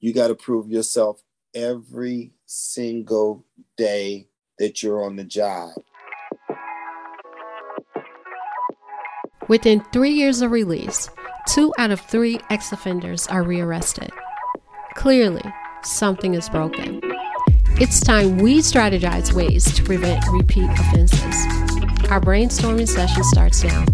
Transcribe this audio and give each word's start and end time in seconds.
you 0.00 0.12
got 0.12 0.28
to 0.28 0.34
prove 0.34 0.68
yourself 0.68 1.22
every 1.54 2.32
single 2.46 3.44
day 3.76 4.28
that 4.58 4.82
you're 4.82 5.04
on 5.04 5.16
the 5.16 5.24
job. 5.24 5.70
Within 9.48 9.80
three 9.92 10.10
years 10.10 10.42
of 10.42 10.50
release, 10.50 11.08
two 11.48 11.72
out 11.78 11.90
of 11.90 12.00
three 12.00 12.40
ex 12.50 12.72
offenders 12.72 13.26
are 13.28 13.42
rearrested. 13.42 14.10
Clearly, 14.94 15.42
something 15.82 16.34
is 16.34 16.48
broken. 16.48 17.00
It's 17.78 18.00
time 18.00 18.38
we 18.38 18.58
strategize 18.58 19.32
ways 19.32 19.72
to 19.74 19.82
prevent 19.82 20.24
repeat 20.30 20.68
offenses. 20.70 21.46
Our 22.10 22.20
brainstorming 22.20 22.88
session 22.88 23.22
starts 23.24 23.62
now. 23.62 23.84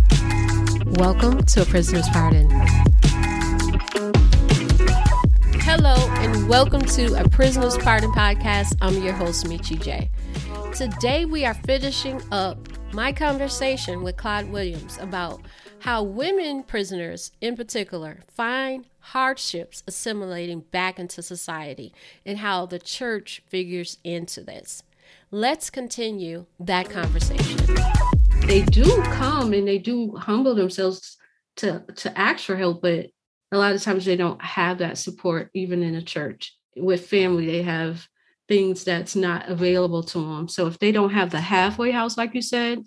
Welcome 0.87 1.43
to 1.45 1.63
A 1.63 1.65
Prisoner's 1.65 2.09
Pardon. 2.11 2.49
Welcome 6.53 6.83
to 6.83 7.15
A 7.15 7.27
Prisoner's 7.31 7.79
Pardon 7.79 8.13
podcast. 8.13 8.77
I'm 8.83 9.03
your 9.03 9.15
host, 9.15 9.47
Michi 9.47 9.81
J. 9.81 10.11
Today, 10.75 11.25
we 11.25 11.47
are 11.47 11.55
finishing 11.55 12.21
up 12.31 12.59
my 12.93 13.11
conversation 13.11 14.03
with 14.03 14.19
Claude 14.19 14.53
Williams 14.53 14.99
about 14.99 15.41
how 15.79 16.03
women 16.03 16.63
prisoners, 16.63 17.33
in 17.41 17.57
particular, 17.57 18.21
find 18.35 18.85
hardships 18.99 19.83
assimilating 19.87 20.61
back 20.61 20.99
into 20.99 21.23
society 21.23 21.95
and 22.27 22.37
how 22.37 22.67
the 22.67 22.79
church 22.79 23.43
figures 23.49 23.97
into 24.05 24.43
this. 24.43 24.83
Let's 25.31 25.71
continue 25.71 26.45
that 26.61 26.91
conversation. 26.91 27.61
They 28.47 28.61
do 28.61 29.03
come 29.05 29.55
and 29.55 29.67
they 29.67 29.79
do 29.79 30.17
humble 30.17 30.55
themselves 30.55 31.17
to, 31.57 31.83
to 31.97 32.19
ask 32.19 32.45
for 32.45 32.57
help, 32.57 32.83
but 32.83 33.07
a 33.53 33.59
lot 33.59 33.75
of 33.75 33.83
times 33.83 34.05
they 34.05 34.17
don't 34.17 34.43
have 34.43 34.79
that 34.79 34.99
support 34.99 35.51
even 35.55 35.83
in 35.83 35.95
a 35.95 36.03
church. 36.03 36.57
With 36.75 37.07
family, 37.07 37.47
they 37.47 37.63
have 37.63 38.09
things 38.49 38.83
that's 38.83 39.15
not 39.15 39.49
available 39.49 40.03
to 40.03 40.19
them. 40.19 40.49
So 40.49 40.67
if 40.67 40.79
they 40.79 40.91
don't 40.91 41.13
have 41.13 41.31
the 41.31 41.41
halfway 41.41 41.91
house, 41.91 42.17
like 42.17 42.35
you 42.35 42.43
said, 42.43 42.85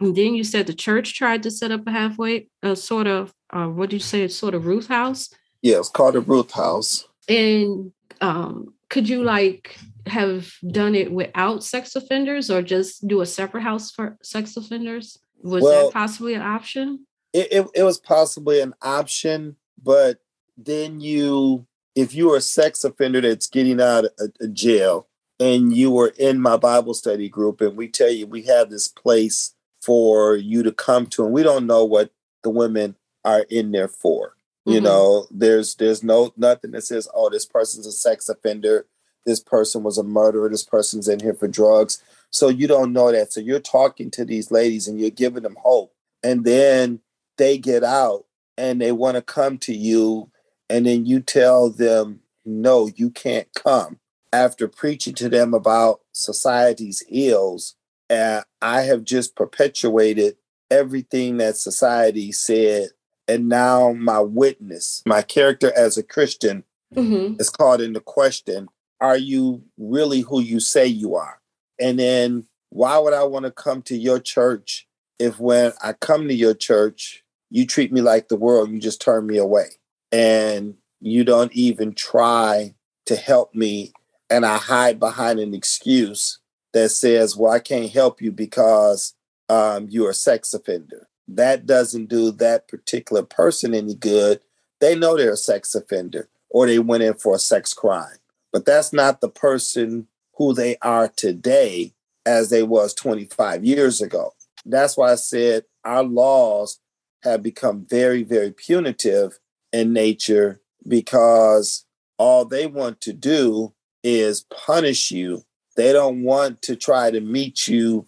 and 0.00 0.16
then 0.16 0.34
you 0.34 0.44
said 0.44 0.66
the 0.66 0.74
church 0.74 1.14
tried 1.14 1.42
to 1.44 1.50
set 1.50 1.70
up 1.70 1.86
a 1.86 1.90
halfway, 1.90 2.48
a 2.62 2.74
sort 2.74 3.06
of, 3.06 3.32
uh, 3.50 3.66
what 3.66 3.90
do 3.90 3.96
you 3.96 4.00
say, 4.00 4.22
it's 4.22 4.34
sort 4.34 4.54
of 4.54 4.66
Ruth 4.66 4.88
House? 4.88 5.30
Yeah, 5.60 5.78
it's 5.78 5.88
called 5.88 6.16
a 6.16 6.20
Ruth 6.20 6.50
House. 6.50 7.06
And 7.28 7.92
um, 8.20 8.74
could 8.88 9.08
you 9.08 9.22
like 9.22 9.76
have 10.06 10.50
done 10.66 10.94
it 10.94 11.12
without 11.12 11.62
sex 11.62 11.94
offenders 11.94 12.50
or 12.50 12.62
just 12.62 13.06
do 13.06 13.20
a 13.20 13.26
separate 13.26 13.62
house 13.62 13.90
for 13.90 14.18
sex 14.22 14.56
offenders? 14.56 15.18
Was 15.42 15.62
well, 15.62 15.86
that 15.86 15.92
possibly 15.92 16.34
an 16.34 16.42
option? 16.42 17.06
It, 17.32 17.52
it, 17.52 17.66
it 17.74 17.82
was 17.82 17.98
possibly 17.98 18.60
an 18.60 18.74
option, 18.82 19.56
but 19.82 20.18
then 20.56 21.00
you, 21.00 21.66
if 21.94 22.14
you 22.14 22.32
are 22.32 22.36
a 22.36 22.42
sex 22.42 22.84
offender 22.84 23.20
that's 23.20 23.48
getting 23.48 23.80
out 23.80 24.04
of 24.18 24.54
jail 24.54 25.08
and 25.40 25.74
you 25.74 25.90
were 25.90 26.12
in 26.18 26.40
my 26.40 26.56
Bible 26.56 26.94
study 26.94 27.28
group, 27.28 27.60
and 27.60 27.76
we 27.76 27.88
tell 27.88 28.10
you 28.10 28.26
we 28.26 28.42
have 28.42 28.70
this 28.70 28.88
place 28.88 29.54
for 29.80 30.36
you 30.36 30.62
to 30.62 30.72
come 30.72 31.06
to, 31.06 31.24
and 31.24 31.32
we 31.32 31.42
don't 31.42 31.66
know 31.66 31.84
what 31.84 32.10
the 32.42 32.50
women 32.50 32.96
are 33.24 33.44
in 33.50 33.72
there 33.72 33.88
for. 33.88 34.36
You 34.64 34.74
mm-hmm. 34.74 34.84
know, 34.84 35.26
there's 35.30 35.74
there's 35.74 36.04
no 36.04 36.32
nothing 36.36 36.70
that 36.70 36.82
says, 36.82 37.08
oh, 37.12 37.30
this 37.30 37.44
person's 37.44 37.86
a 37.86 37.92
sex 37.92 38.28
offender, 38.28 38.86
this 39.26 39.40
person 39.40 39.82
was 39.82 39.98
a 39.98 40.04
murderer, 40.04 40.48
this 40.48 40.62
person's 40.62 41.08
in 41.08 41.20
here 41.20 41.34
for 41.34 41.48
drugs. 41.48 42.02
So 42.30 42.48
you 42.48 42.66
don't 42.66 42.92
know 42.92 43.10
that. 43.12 43.32
So 43.32 43.40
you're 43.40 43.60
talking 43.60 44.10
to 44.12 44.24
these 44.24 44.50
ladies 44.50 44.88
and 44.88 45.00
you're 45.00 45.10
giving 45.10 45.42
them 45.42 45.56
hope. 45.60 45.92
And 46.22 46.44
then 46.44 47.00
they 47.36 47.58
get 47.58 47.82
out 47.82 48.24
and 48.56 48.80
they 48.80 48.92
want 48.92 49.16
to 49.16 49.22
come 49.22 49.58
to 49.58 49.74
you, 49.74 50.30
and 50.68 50.86
then 50.86 51.06
you 51.06 51.20
tell 51.20 51.70
them, 51.70 52.20
no, 52.44 52.90
you 52.96 53.10
can't 53.10 53.48
come. 53.54 53.98
After 54.32 54.66
preaching 54.66 55.14
to 55.14 55.28
them 55.28 55.52
about 55.54 56.00
society's 56.12 57.02
ills, 57.10 57.76
and 58.08 58.44
I 58.60 58.82
have 58.82 59.04
just 59.04 59.36
perpetuated 59.36 60.36
everything 60.70 61.36
that 61.38 61.56
society 61.56 62.32
said. 62.32 62.88
And 63.28 63.48
now 63.48 63.92
my 63.92 64.20
witness, 64.20 65.02
my 65.06 65.22
character 65.22 65.72
as 65.76 65.96
a 65.96 66.02
Christian, 66.02 66.64
mm-hmm. 66.94 67.40
is 67.40 67.50
called 67.50 67.80
into 67.80 68.00
question. 68.00 68.68
Are 69.00 69.16
you 69.16 69.62
really 69.78 70.20
who 70.20 70.40
you 70.40 70.60
say 70.60 70.86
you 70.86 71.14
are? 71.14 71.40
And 71.80 71.98
then 71.98 72.46
why 72.70 72.98
would 72.98 73.12
I 73.12 73.24
want 73.24 73.44
to 73.44 73.50
come 73.50 73.82
to 73.82 73.96
your 73.96 74.18
church 74.18 74.86
if 75.18 75.38
when 75.38 75.72
I 75.82 75.92
come 75.92 76.28
to 76.28 76.34
your 76.34 76.54
church, 76.54 77.21
you 77.52 77.66
treat 77.66 77.92
me 77.92 78.00
like 78.00 78.28
the 78.28 78.36
world, 78.36 78.70
you 78.70 78.78
just 78.78 79.00
turn 79.00 79.26
me 79.26 79.36
away 79.36 79.66
and 80.10 80.74
you 81.00 81.22
don't 81.22 81.52
even 81.52 81.92
try 81.92 82.74
to 83.04 83.14
help 83.14 83.54
me 83.54 83.92
and 84.30 84.46
I 84.46 84.56
hide 84.56 84.98
behind 84.98 85.38
an 85.38 85.52
excuse 85.52 86.38
that 86.72 86.88
says, 86.88 87.36
well, 87.36 87.52
I 87.52 87.58
can't 87.58 87.90
help 87.90 88.22
you 88.22 88.32
because 88.32 89.14
um, 89.50 89.88
you're 89.90 90.10
a 90.10 90.14
sex 90.14 90.54
offender. 90.54 91.08
That 91.28 91.66
doesn't 91.66 92.08
do 92.08 92.32
that 92.32 92.66
particular 92.68 93.22
person 93.22 93.74
any 93.74 93.94
good. 93.94 94.40
They 94.80 94.94
know 94.94 95.18
they're 95.18 95.34
a 95.34 95.36
sex 95.36 95.74
offender 95.74 96.30
or 96.48 96.66
they 96.66 96.78
went 96.78 97.02
in 97.02 97.14
for 97.14 97.34
a 97.34 97.38
sex 97.38 97.74
crime. 97.74 98.16
But 98.50 98.64
that's 98.64 98.94
not 98.94 99.20
the 99.20 99.28
person 99.28 100.06
who 100.36 100.54
they 100.54 100.76
are 100.80 101.08
today 101.08 101.92
as 102.24 102.48
they 102.48 102.62
was 102.62 102.94
25 102.94 103.62
years 103.62 104.00
ago. 104.00 104.32
That's 104.64 104.96
why 104.96 105.12
I 105.12 105.16
said 105.16 105.64
our 105.84 106.02
laws 106.02 106.78
have 107.22 107.42
become 107.42 107.86
very, 107.88 108.22
very 108.22 108.50
punitive 108.50 109.38
in 109.72 109.92
nature 109.92 110.60
because 110.86 111.84
all 112.18 112.44
they 112.44 112.66
want 112.66 113.00
to 113.00 113.12
do 113.12 113.72
is 114.02 114.44
punish 114.50 115.10
you 115.10 115.44
they 115.76 115.92
don't 115.92 116.22
want 116.22 116.62
to 116.62 116.76
try 116.76 117.10
to 117.10 117.20
meet 117.20 117.66
you 117.68 118.06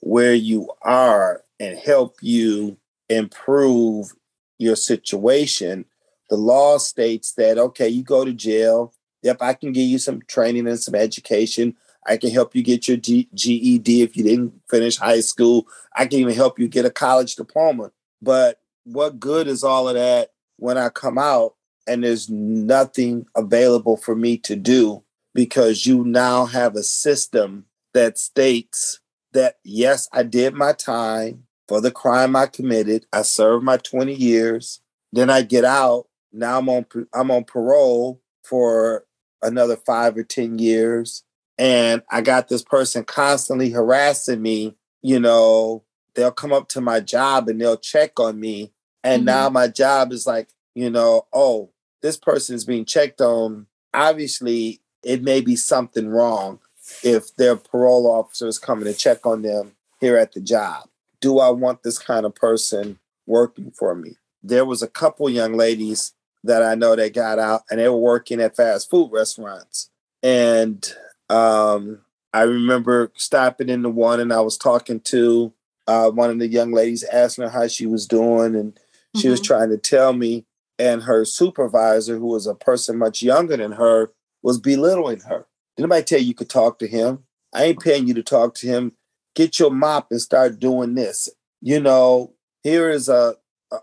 where 0.00 0.34
you 0.34 0.70
are 0.82 1.42
and 1.60 1.78
help 1.78 2.16
you 2.22 2.78
improve 3.08 4.12
your 4.58 4.76
situation. 4.76 5.84
The 6.30 6.36
law 6.36 6.78
states 6.78 7.32
that, 7.34 7.58
okay, 7.58 7.88
you 7.88 8.02
go 8.02 8.24
to 8.24 8.32
jail. 8.32 8.94
Yep, 9.22 9.38
I 9.40 9.54
can 9.54 9.72
give 9.72 9.86
you 9.86 9.98
some 9.98 10.22
training 10.22 10.66
and 10.66 10.80
some 10.80 10.94
education. 10.94 11.76
I 12.06 12.16
can 12.16 12.30
help 12.30 12.56
you 12.56 12.62
get 12.62 12.88
your 12.88 12.96
G- 12.96 13.28
GED 13.34 14.02
if 14.02 14.16
you 14.16 14.24
didn't 14.24 14.60
finish 14.68 14.96
high 14.96 15.20
school. 15.20 15.66
I 15.94 16.06
can 16.06 16.18
even 16.18 16.34
help 16.34 16.58
you 16.58 16.66
get 16.66 16.84
a 16.84 16.90
college 16.90 17.36
diploma. 17.36 17.92
But 18.22 18.60
what 18.84 19.20
good 19.20 19.48
is 19.48 19.64
all 19.64 19.88
of 19.88 19.96
that 19.96 20.30
when 20.56 20.78
I 20.78 20.88
come 20.88 21.18
out 21.18 21.56
and 21.86 22.04
there's 22.04 22.30
nothing 22.30 23.26
available 23.36 23.96
for 23.96 24.14
me 24.14 24.38
to 24.38 24.56
do 24.56 25.02
because 25.34 25.86
you 25.86 26.04
now 26.04 26.46
have 26.46 26.76
a 26.76 26.82
system 26.82 27.66
that 27.94 28.18
states 28.18 29.00
that 29.32 29.56
yes, 29.64 30.08
I 30.12 30.22
did 30.22 30.54
my 30.54 30.72
time 30.72 31.44
for 31.66 31.80
the 31.80 31.90
crime 31.90 32.36
I 32.36 32.46
committed. 32.46 33.06
I 33.12 33.22
served 33.22 33.64
my 33.64 33.78
20 33.78 34.14
years. 34.14 34.80
Then 35.12 35.30
I 35.30 35.42
get 35.42 35.64
out. 35.64 36.06
Now 36.32 36.58
I'm 36.58 36.68
on 36.68 36.86
I'm 37.12 37.30
on 37.30 37.44
parole 37.44 38.20
for 38.44 39.04
another 39.42 39.76
5 39.76 40.16
or 40.16 40.22
10 40.22 40.58
years 40.58 41.24
and 41.58 42.02
I 42.10 42.20
got 42.22 42.48
this 42.48 42.62
person 42.62 43.04
constantly 43.04 43.70
harassing 43.70 44.40
me, 44.40 44.76
you 45.02 45.20
know, 45.20 45.84
they'll 46.14 46.30
come 46.30 46.52
up 46.52 46.68
to 46.68 46.80
my 46.80 47.00
job 47.00 47.48
and 47.48 47.60
they'll 47.60 47.76
check 47.76 48.18
on 48.20 48.38
me 48.38 48.72
and 49.04 49.20
mm-hmm. 49.20 49.26
now 49.26 49.48
my 49.48 49.68
job 49.68 50.12
is 50.12 50.26
like, 50.26 50.48
you 50.74 50.90
know, 50.90 51.26
oh, 51.32 51.70
this 52.02 52.16
person 52.16 52.54
is 52.54 52.64
being 52.64 52.84
checked 52.84 53.20
on. 53.20 53.66
Obviously, 53.94 54.80
it 55.02 55.22
may 55.22 55.40
be 55.40 55.56
something 55.56 56.08
wrong 56.08 56.60
if 57.02 57.34
their 57.36 57.56
parole 57.56 58.10
officer 58.10 58.46
is 58.46 58.58
coming 58.58 58.84
to 58.84 58.94
check 58.94 59.26
on 59.26 59.42
them 59.42 59.72
here 60.00 60.16
at 60.16 60.32
the 60.32 60.40
job. 60.40 60.88
Do 61.20 61.38
I 61.38 61.50
want 61.50 61.82
this 61.82 61.98
kind 61.98 62.26
of 62.26 62.34
person 62.34 62.98
working 63.26 63.70
for 63.70 63.94
me? 63.94 64.16
There 64.42 64.64
was 64.64 64.82
a 64.82 64.88
couple 64.88 65.28
young 65.30 65.54
ladies 65.54 66.12
that 66.44 66.62
I 66.62 66.74
know 66.74 66.96
that 66.96 67.14
got 67.14 67.38
out 67.38 67.62
and 67.70 67.78
they 67.78 67.88
were 67.88 67.96
working 67.96 68.40
at 68.40 68.56
fast 68.56 68.90
food 68.90 69.10
restaurants. 69.12 69.90
And 70.22 70.92
um, 71.28 72.00
I 72.32 72.42
remember 72.42 73.12
stopping 73.14 73.68
into 73.68 73.88
one 73.88 74.18
and 74.18 74.32
I 74.32 74.40
was 74.40 74.58
talking 74.58 75.00
to 75.00 75.52
uh, 75.86 76.10
one 76.10 76.30
of 76.30 76.38
the 76.38 76.48
young 76.48 76.72
ladies, 76.72 77.04
asking 77.04 77.44
her 77.44 77.50
how 77.50 77.68
she 77.68 77.86
was 77.86 78.06
doing. 78.06 78.54
And 78.54 78.78
she 79.16 79.22
mm-hmm. 79.22 79.30
was 79.30 79.40
trying 79.40 79.70
to 79.70 79.78
tell 79.78 80.12
me. 80.12 80.46
And 80.78 81.02
her 81.02 81.24
supervisor, 81.24 82.18
who 82.18 82.26
was 82.26 82.46
a 82.46 82.54
person 82.54 82.98
much 82.98 83.22
younger 83.22 83.56
than 83.56 83.72
her, 83.72 84.12
was 84.42 84.58
belittling 84.58 85.20
her. 85.20 85.46
Did 85.76 85.84
anybody 85.84 86.02
tell 86.02 86.18
you 86.18 86.26
you 86.26 86.34
could 86.34 86.50
talk 86.50 86.78
to 86.80 86.88
him? 86.88 87.24
I 87.52 87.64
ain't 87.64 87.80
paying 87.80 88.08
you 88.08 88.14
to 88.14 88.22
talk 88.22 88.54
to 88.56 88.66
him. 88.66 88.92
Get 89.34 89.58
your 89.58 89.70
mop 89.70 90.08
and 90.10 90.20
start 90.20 90.58
doing 90.58 90.94
this. 90.94 91.28
You 91.60 91.78
know, 91.78 92.34
here 92.62 92.90
is 92.90 93.08
a 93.08 93.36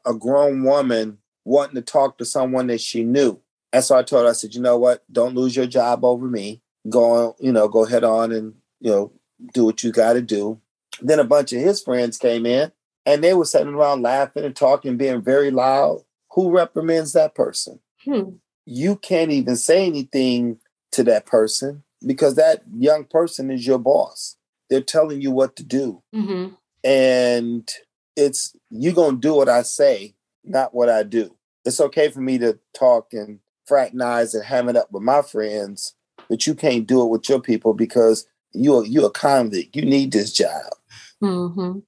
a 0.06 0.14
grown 0.14 0.64
woman 0.64 1.20
wanting 1.46 1.76
to 1.76 1.82
talk 1.82 2.18
to 2.18 2.26
someone 2.26 2.68
that 2.68 2.82
she 2.82 3.04
knew. 3.04 3.40
And 3.72 3.84
so 3.84 3.98
I 3.98 4.04
told 4.04 4.24
her, 4.24 4.30
I 4.30 4.34
said, 4.34 4.54
you 4.54 4.62
know 4.62 4.78
what? 4.78 5.04
Don't 5.12 5.36
lose 5.36 5.56
your 5.56 5.68
job 5.68 6.04
over 6.04 6.28
me. 6.28 6.62
Go 6.90 7.04
on, 7.04 7.34
you 7.40 7.52
know, 7.52 7.68
go 7.68 7.86
head 7.86 8.04
on 8.04 8.32
and, 8.32 8.56
you 8.80 8.92
know, 8.92 9.12
do 9.54 9.66
what 9.66 9.84
you 9.84 9.92
got 9.92 10.14
to 10.14 10.22
do. 10.22 10.60
Then 11.02 11.20
a 11.20 11.24
bunch 11.24 11.54
of 11.54 11.62
his 11.62 11.82
friends 11.82 12.18
came 12.18 12.46
in 12.46 12.72
and 13.06 13.24
they 13.24 13.34
were 13.34 13.46
sitting 13.46 13.74
around 13.74 14.02
laughing 14.02 14.44
and 14.44 14.56
talking, 14.56 14.98
being 14.98 15.22
very 15.22 15.52
loud. 15.52 16.04
Who 16.32 16.52
reprimands 16.52 17.14
that 17.14 17.36
person? 17.36 17.80
Hmm 18.04 18.32
you 18.70 18.96
can't 18.96 19.32
even 19.32 19.56
say 19.56 19.88
anything 19.88 20.60
to 20.92 21.04
that 21.04 21.26
person 21.26 21.84
because 22.06 22.36
that 22.36 22.62
young 22.78 23.04
person 23.04 23.50
is 23.50 23.66
your 23.66 23.80
boss. 23.80 24.38
They're 24.70 24.80
telling 24.80 25.22
you 25.22 25.32
what 25.32 25.56
to 25.56 25.64
do. 25.64 26.04
Mm-hmm. 26.14 26.54
And 26.84 27.68
it's 28.16 28.56
you 28.70 28.92
gonna 28.92 29.18
do 29.18 29.34
what 29.34 29.50
I 29.50 29.64
say, 29.64 30.14
not 30.44 30.76
what 30.76 30.88
I 30.88 31.02
do. 31.02 31.36
It's 31.66 31.82
okay 31.82 32.10
for 32.10 32.22
me 32.22 32.38
to 32.38 32.60
talk 32.78 33.12
and 33.12 33.40
fraternize 33.66 34.36
and 34.36 34.46
ham 34.46 34.70
it 34.70 34.76
up 34.76 34.92
with 34.92 35.02
my 35.02 35.24
friends, 35.24 35.96
but 36.30 36.46
you 36.46 36.54
can't 36.54 36.86
do 36.86 37.02
it 37.02 37.10
with 37.10 37.28
your 37.28 37.42
people 37.42 37.74
because 37.74 38.28
you're 38.54 38.86
you're 38.86 39.08
a 39.08 39.12
convict. 39.12 39.76
You 39.76 39.84
need 39.84 40.12
this 40.12 40.32
job. 40.32 40.74
Mm-hmm. 41.22 41.80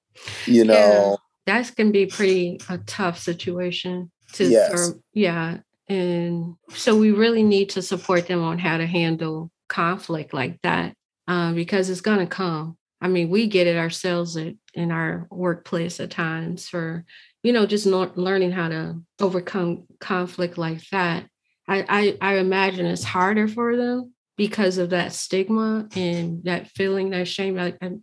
You 0.51 0.65
know. 0.65 0.73
Yeah, 0.73 1.15
that 1.45 1.75
can 1.75 1.91
be 1.91 2.05
pretty 2.05 2.59
a 2.69 2.77
tough 2.79 3.17
situation 3.19 4.11
to 4.33 4.45
Yes. 4.45 4.73
or- 4.73 4.99
yeah. 5.13 5.59
And 5.87 6.55
so 6.69 6.95
we 6.95 7.11
really 7.11 7.43
need 7.43 7.69
to 7.71 7.81
support 7.81 8.27
them 8.27 8.41
on 8.41 8.59
how 8.59 8.77
to 8.77 8.85
handle 8.85 9.51
conflict 9.67 10.33
like 10.33 10.61
that 10.61 10.93
uh, 11.27 11.51
because 11.53 11.89
it's 11.89 12.01
going 12.01 12.19
to 12.19 12.27
come. 12.27 12.77
I 13.01 13.07
mean, 13.07 13.29
we 13.29 13.47
get 13.47 13.67
it 13.67 13.77
ourselves 13.77 14.37
at, 14.37 14.53
in 14.73 14.91
our 14.91 15.27
workplace 15.31 15.99
at 15.99 16.11
times 16.11 16.69
for, 16.69 17.03
you 17.43 17.51
know, 17.51 17.65
just 17.65 17.87
not 17.87 18.17
learning 18.17 18.51
how 18.51 18.69
to 18.69 19.01
overcome 19.19 19.85
conflict 19.99 20.57
like 20.57 20.81
that. 20.91 21.25
I, 21.67 22.17
I, 22.21 22.33
I 22.33 22.37
imagine 22.37 22.85
it's 22.85 23.03
harder 23.03 23.47
for 23.47 23.75
them 23.75 24.13
because 24.37 24.77
of 24.77 24.91
that 24.91 25.13
stigma 25.13 25.87
and 25.95 26.43
that 26.45 26.67
feeling, 26.69 27.09
that 27.09 27.27
shame. 27.27 27.55
Like, 27.55 27.77
and, 27.81 28.01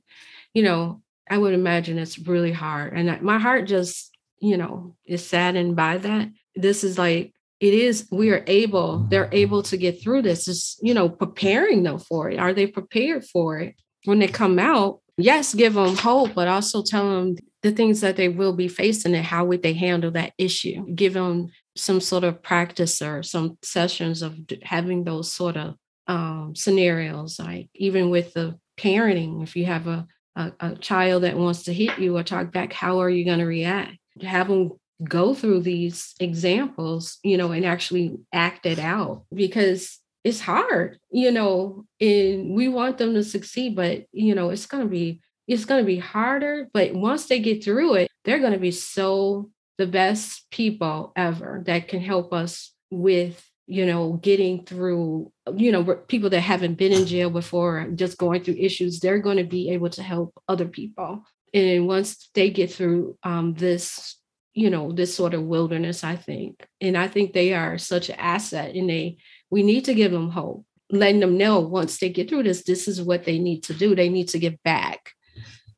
you 0.53 0.63
know, 0.63 1.01
I 1.31 1.39
would 1.39 1.55
imagine 1.55 1.99
it's 1.99 2.19
really 2.19 2.53
hard. 2.53 2.93
And 2.95 3.23
my 3.23 3.39
heart 3.39 3.67
just, 3.67 4.17
you 4.41 4.57
know, 4.57 4.97
is 5.05 5.27
saddened 5.27 5.77
by 5.77 5.99
that. 5.99 6.29
This 6.55 6.85
is 6.85 6.99
like, 6.99 7.33
it 7.61 7.75
is, 7.75 8.07
we 8.13 8.31
are 8.31 8.45
able, 8.47 9.07
they're 9.11 9.29
able 9.33 9.63
to 9.65 9.77
get 9.77 10.01
through 10.01 10.23
this. 10.23 10.47
Is, 10.47 10.79
you 10.81 10.95
know, 10.95 11.09
preparing 11.09 11.83
them 11.83 11.99
for 11.99 12.31
it. 12.31 12.39
Are 12.39 12.53
they 12.53 12.67
prepared 12.67 13.25
for 13.25 13.59
it? 13.59 13.75
When 14.05 14.21
they 14.21 14.29
come 14.29 14.59
out, 14.59 15.01
yes, 15.17 15.55
give 15.55 15.75
them 15.75 15.97
hope, 15.97 16.35
but 16.35 16.47
also 16.49 16.83
tell 16.83 17.09
them 17.11 17.37
the 17.63 17.73
things 17.73 18.01
that 18.01 18.17
they 18.17 18.29
will 18.29 18.53
be 18.53 18.69
facing 18.69 19.15
and 19.15 19.25
how 19.25 19.45
would 19.45 19.63
they 19.63 19.73
handle 19.73 20.13
that 20.13 20.33
issue. 20.39 20.87
Give 20.95 21.15
them 21.15 21.49
some 21.75 22.01
sort 22.01 22.25
of 22.25 22.43
practice 22.43 23.03
or 23.03 23.23
some 23.23 23.59
sessions 23.63 24.23
of 24.23 24.39
having 24.63 25.05
those 25.05 25.33
sort 25.33 25.57
of 25.57 25.75
um, 26.07 26.55
scenarios, 26.55 27.39
like 27.39 27.69
even 27.75 28.11
with 28.11 28.35
the 28.35 28.59
parenting, 28.79 29.43
if 29.43 29.57
you 29.57 29.67
have 29.67 29.87
a, 29.89 30.07
a, 30.39 30.53
a 30.61 30.75
child 30.77 31.25
that 31.25 31.37
wants 31.37 31.65
to 31.65 31.75
hit 31.75 31.99
you 31.99 32.17
or 32.17 32.23
talk 32.23 32.53
back, 32.53 32.73
how 32.73 33.01
are 33.01 33.11
you 33.11 33.25
going 33.25 33.41
to 33.41 33.45
react? 33.45 33.99
Have 34.23 34.49
them 34.49 34.73
go 35.05 35.35
through 35.35 35.61
these 35.61 36.15
examples, 36.21 37.19
you 37.23 37.37
know, 37.37 37.53
and 37.53 37.65
actually 37.65 38.19
act 38.33 38.67
it 38.67 38.79
out 38.79 39.25
because 39.35 39.99
it's 40.25 40.41
hard, 40.41 40.99
you 41.11 41.31
know, 41.31 41.85
and 42.01 42.55
we 42.55 42.69
want 42.69 42.99
them 42.99 43.15
to 43.15 43.23
succeed, 43.23 43.77
but 43.77 44.05
you 44.13 44.35
know, 44.35 44.51
it's 44.51 44.67
gonna 44.67 44.87
be 44.87 45.21
it's 45.47 45.65
gonna 45.65 45.85
be 45.85 45.99
harder. 45.99 46.69
But 46.73 46.95
once 46.95 47.27
they 47.27 47.39
get 47.39 47.65
through 47.65 47.95
it, 47.95 48.11
they're 48.25 48.41
gonna 48.41 48.59
be 48.59 48.73
so 48.73 49.51
the 49.79 49.87
best 49.87 50.51
people 50.51 51.13
ever 51.17 51.63
that 51.67 51.89
can 51.89 52.01
help 52.01 52.33
us 52.33 52.75
with 52.91 53.49
you 53.69 53.85
know 53.85 54.15
getting 54.15 54.65
through 54.65 55.31
you 55.55 55.71
know 55.71 55.85
people 55.85 56.31
that 56.31 56.41
haven't 56.41 56.79
been 56.79 56.93
in 56.93 57.07
jail 57.07 57.29
before 57.29 57.87
just 57.95 58.17
going 58.17 58.43
through 58.43 58.57
issues 58.59 58.99
they're 58.99 59.19
going 59.19 59.37
to 59.37 59.45
be 59.45 59.71
able 59.71 59.91
to 59.91 60.03
help 60.03 60.33
other 60.49 60.67
people. 60.67 61.23
And 61.55 61.87
once 61.87 62.29
they 62.35 62.51
get 62.51 62.73
through 62.73 63.17
um, 63.23 63.55
this 63.55 64.17
you 64.55 64.71
know 64.71 64.91
this 64.91 65.15
sort 65.15 65.35
of 65.35 65.45
wilderness 65.45 66.03
i 66.03 66.17
think 66.17 66.67
and 66.81 66.97
i 66.99 67.07
think 67.07 67.33
they 67.33 67.55
are 67.55 67.79
such 67.79 68.09
an 68.09 68.17
asset 68.19 68.75
and 68.75 68.91
they 68.91 69.17
we 69.51 69.63
need 69.63 69.85
to 69.85 69.95
give 69.95 70.11
them 70.11 70.31
hope 70.31 70.65
letting 70.91 71.21
them 71.21 71.37
know 71.37 71.61
once 71.61 71.99
they 71.99 72.09
get 72.09 72.29
through 72.29 72.43
this 72.43 72.65
this 72.65 72.89
is 72.89 73.01
what 73.01 73.25
they 73.25 73.39
need 73.39 73.63
to 73.63 73.75
do 73.75 73.95
they 73.95 74.09
need 74.09 74.29
to 74.29 74.39
give 74.39 74.61
back. 74.65 75.13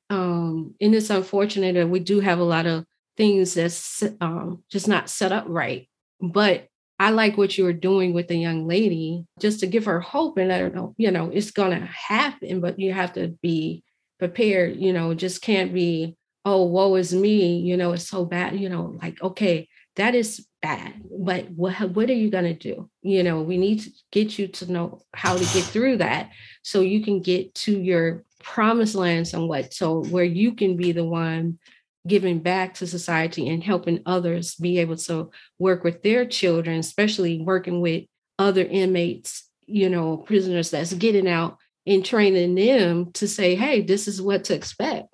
Um 0.08 0.74
and 0.80 0.94
it's 0.94 1.10
unfortunate 1.10 1.74
that 1.74 1.88
we 1.88 2.00
do 2.00 2.20
have 2.20 2.38
a 2.38 2.44
lot 2.44 2.66
of 2.66 2.86
things 3.16 3.54
that's 3.54 4.02
um, 4.20 4.62
just 4.70 4.88
not 4.88 5.10
set 5.10 5.32
up 5.32 5.44
right 5.46 5.88
but 6.20 6.66
i 7.00 7.10
like 7.10 7.36
what 7.36 7.58
you 7.58 7.64
were 7.64 7.72
doing 7.72 8.12
with 8.12 8.28
the 8.28 8.36
young 8.36 8.68
lady 8.68 9.24
just 9.40 9.58
to 9.58 9.66
give 9.66 9.86
her 9.86 10.00
hope 10.00 10.38
and 10.38 10.48
let 10.48 10.60
her 10.60 10.70
know 10.70 10.94
you 10.96 11.10
know 11.10 11.28
it's 11.32 11.50
gonna 11.50 11.86
happen 11.86 12.60
but 12.60 12.78
you 12.78 12.92
have 12.92 13.12
to 13.12 13.36
be 13.42 13.82
prepared 14.20 14.76
you 14.76 14.92
know 14.92 15.12
just 15.14 15.42
can't 15.42 15.74
be 15.74 16.16
oh 16.44 16.62
woe 16.64 16.94
is 16.94 17.12
me 17.12 17.58
you 17.58 17.76
know 17.76 17.92
it's 17.92 18.08
so 18.08 18.24
bad 18.24 18.58
you 18.58 18.68
know 18.68 18.96
like 19.02 19.20
okay 19.22 19.68
that 19.96 20.14
is 20.14 20.46
bad 20.62 20.94
but 21.10 21.50
what 21.50 21.74
what 21.90 22.08
are 22.10 22.14
you 22.14 22.30
going 22.30 22.44
to 22.44 22.54
do? 22.54 22.88
You 23.02 23.22
know 23.22 23.42
we 23.42 23.56
need 23.56 23.80
to 23.80 23.90
get 24.12 24.38
you 24.38 24.48
to 24.48 24.72
know 24.72 25.02
how 25.14 25.34
to 25.34 25.40
get 25.40 25.64
through 25.64 25.98
that 25.98 26.30
so 26.62 26.80
you 26.80 27.02
can 27.02 27.20
get 27.20 27.54
to 27.54 27.78
your 27.78 28.24
promised 28.42 28.94
land 28.94 29.28
somewhat 29.28 29.74
so 29.74 30.04
where 30.04 30.24
you 30.24 30.54
can 30.54 30.76
be 30.76 30.92
the 30.92 31.04
one 31.04 31.58
giving 32.06 32.38
back 32.38 32.74
to 32.74 32.86
society 32.86 33.48
and 33.48 33.62
helping 33.62 34.00
others 34.06 34.54
be 34.54 34.78
able 34.78 34.96
to 34.96 35.30
work 35.58 35.84
with 35.84 36.02
their 36.02 36.24
children 36.24 36.78
especially 36.78 37.40
working 37.40 37.80
with 37.80 38.04
other 38.38 38.64
inmates 38.64 39.48
you 39.66 39.88
know 39.88 40.16
prisoners 40.16 40.70
that's 40.70 40.94
getting 40.94 41.28
out 41.28 41.58
and 41.86 42.04
training 42.04 42.54
them 42.54 43.12
to 43.12 43.28
say 43.28 43.54
hey 43.54 43.82
this 43.82 44.08
is 44.08 44.20
what 44.20 44.44
to 44.44 44.54
expect 44.54 45.08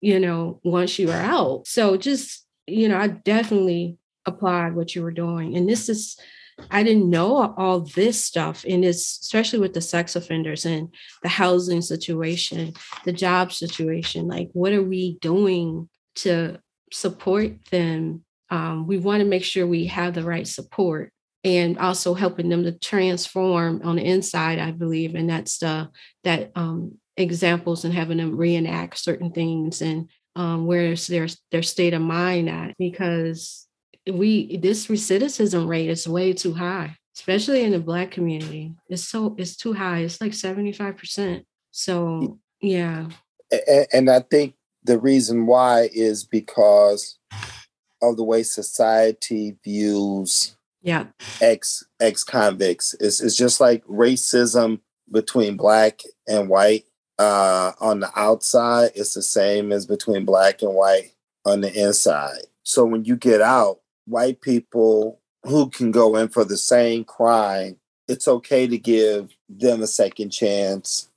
you 0.00 0.20
know 0.20 0.60
once 0.62 0.98
you 0.98 1.10
are 1.10 1.14
out. 1.20 1.66
So 1.66 1.96
just 1.96 2.44
you 2.66 2.88
know 2.88 2.98
i 2.98 3.08
definitely 3.08 3.98
applaud 4.24 4.74
what 4.74 4.94
you 4.94 5.02
were 5.02 5.12
doing. 5.12 5.56
And 5.56 5.68
this 5.68 5.88
is 5.88 6.16
i 6.70 6.82
didn't 6.82 7.10
know 7.10 7.54
all 7.58 7.80
this 7.80 8.24
stuff 8.24 8.64
and 8.66 8.82
it's 8.82 9.20
especially 9.20 9.58
with 9.58 9.74
the 9.74 9.80
sex 9.82 10.16
offenders 10.16 10.64
and 10.64 10.88
the 11.22 11.28
housing 11.28 11.82
situation 11.82 12.72
the 13.04 13.12
job 13.12 13.52
situation 13.52 14.26
like 14.26 14.48
what 14.54 14.72
are 14.72 14.82
we 14.82 15.18
doing 15.20 15.86
to 16.16 16.58
support 16.92 17.52
them 17.66 18.22
um, 18.48 18.86
we 18.86 18.96
want 18.96 19.20
to 19.20 19.26
make 19.26 19.42
sure 19.42 19.66
we 19.66 19.86
have 19.86 20.14
the 20.14 20.22
right 20.22 20.46
support 20.46 21.10
and 21.42 21.78
also 21.78 22.14
helping 22.14 22.48
them 22.48 22.62
to 22.62 22.72
transform 22.72 23.80
on 23.84 23.96
the 23.96 24.04
inside 24.04 24.58
i 24.58 24.70
believe 24.70 25.14
and 25.14 25.28
that's 25.28 25.58
the 25.58 25.88
that 26.24 26.52
um, 26.54 26.98
examples 27.16 27.84
and 27.84 27.94
having 27.94 28.18
them 28.18 28.36
reenact 28.36 28.98
certain 28.98 29.30
things 29.30 29.82
and 29.82 30.10
um, 30.36 30.66
where's 30.66 31.06
their 31.06 31.28
their 31.50 31.62
state 31.62 31.94
of 31.94 32.02
mind 32.02 32.48
at 32.48 32.74
because 32.78 33.66
we 34.10 34.58
this 34.58 34.86
recidivism 34.86 35.66
rate 35.66 35.88
is 35.88 36.06
way 36.06 36.32
too 36.32 36.54
high 36.54 36.96
especially 37.16 37.64
in 37.64 37.72
the 37.72 37.78
black 37.78 38.10
community. 38.10 38.74
It's 38.88 39.08
so 39.08 39.34
it's 39.38 39.56
too 39.56 39.72
high. 39.72 40.00
It's 40.00 40.20
like 40.20 40.32
75% 40.32 41.42
so 41.70 42.38
yeah. 42.60 43.08
And, 43.50 43.86
and 43.92 44.10
I 44.10 44.20
think 44.20 44.54
the 44.86 44.98
reason 44.98 45.46
why 45.46 45.88
is 45.92 46.24
because 46.24 47.18
of 48.02 48.16
the 48.16 48.24
way 48.24 48.42
society 48.42 49.56
views 49.64 50.56
yeah 50.82 51.06
ex 51.40 51.84
ex 52.00 52.22
convicts. 52.22 52.94
It's, 53.00 53.20
it's 53.20 53.36
just 53.36 53.60
like 53.60 53.84
racism 53.86 54.80
between 55.10 55.56
black 55.56 56.02
and 56.28 56.48
white 56.48 56.84
uh, 57.18 57.72
on 57.80 58.00
the 58.00 58.10
outside. 58.16 58.92
It's 58.94 59.14
the 59.14 59.22
same 59.22 59.72
as 59.72 59.86
between 59.86 60.24
black 60.24 60.62
and 60.62 60.74
white 60.74 61.12
on 61.44 61.60
the 61.60 61.72
inside. 61.72 62.42
So 62.62 62.84
when 62.84 63.04
you 63.04 63.16
get 63.16 63.40
out, 63.40 63.80
white 64.06 64.40
people 64.40 65.20
who 65.44 65.70
can 65.70 65.90
go 65.90 66.16
in 66.16 66.28
for 66.28 66.44
the 66.44 66.56
same 66.56 67.04
crime, 67.04 67.78
it's 68.08 68.28
okay 68.28 68.66
to 68.66 68.78
give 68.78 69.36
them 69.48 69.82
a 69.82 69.86
second 69.86 70.30
chance 70.30 71.08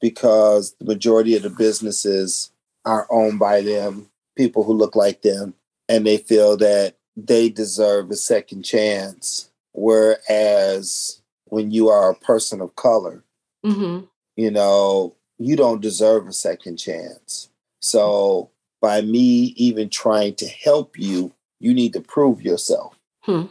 because 0.00 0.74
the 0.78 0.84
majority 0.84 1.36
of 1.36 1.42
the 1.42 1.50
businesses 1.50 2.50
are 2.86 3.06
owned 3.10 3.38
by 3.38 3.60
them, 3.60 4.08
people 4.36 4.62
who 4.62 4.72
look 4.72 4.96
like 4.96 5.22
them, 5.22 5.54
and 5.88 6.06
they 6.06 6.16
feel 6.16 6.56
that 6.56 6.96
they 7.16 7.48
deserve 7.48 8.10
a 8.10 8.16
second 8.16 8.62
chance. 8.62 9.50
Whereas 9.72 11.20
when 11.44 11.70
you 11.70 11.88
are 11.90 12.10
a 12.10 12.14
person 12.14 12.60
of 12.60 12.76
color, 12.76 13.22
hmm 13.62 14.00
you 14.36 14.50
know, 14.50 15.16
you 15.38 15.56
don't 15.56 15.80
deserve 15.80 16.28
a 16.28 16.32
second 16.32 16.76
chance. 16.76 17.48
So 17.80 18.50
by 18.80 19.00
me 19.00 19.54
even 19.56 19.88
trying 19.88 20.34
to 20.36 20.46
help 20.46 20.98
you, 20.98 21.32
you 21.58 21.72
need 21.72 21.94
to 21.94 22.00
prove 22.00 22.42
yourself. 22.42 22.98
Hmm. 23.22 23.44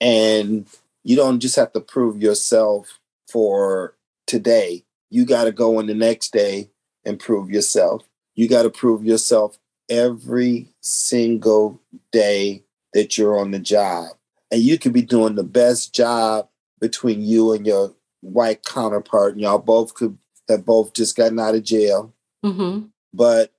And 0.00 0.66
you 1.04 1.16
don't 1.16 1.40
just 1.40 1.56
have 1.56 1.72
to 1.74 1.80
prove 1.80 2.22
yourself 2.22 2.98
for 3.28 3.94
today. 4.26 4.84
You 5.10 5.24
got 5.24 5.44
to 5.44 5.52
go 5.52 5.78
in 5.78 5.86
the 5.86 5.94
next 5.94 6.32
day 6.32 6.70
and 7.04 7.20
prove 7.20 7.50
yourself. 7.50 8.02
You 8.40 8.48
got 8.48 8.62
to 8.62 8.70
prove 8.70 9.04
yourself 9.04 9.58
every 9.90 10.68
single 10.80 11.78
day 12.10 12.64
that 12.94 13.18
you're 13.18 13.38
on 13.38 13.50
the 13.50 13.58
job. 13.58 14.12
And 14.50 14.62
you 14.62 14.78
could 14.78 14.94
be 14.94 15.02
doing 15.02 15.34
the 15.34 15.44
best 15.44 15.94
job 15.94 16.48
between 16.80 17.20
you 17.20 17.52
and 17.52 17.66
your 17.66 17.94
white 18.22 18.64
counterpart, 18.64 19.32
and 19.32 19.42
y'all 19.42 19.58
both 19.58 19.92
could 19.92 20.16
have 20.48 20.64
both 20.64 20.94
just 20.94 21.18
gotten 21.18 21.38
out 21.38 21.54
of 21.54 21.64
jail. 21.64 22.14
hmm 22.42 22.84
But 23.12 23.52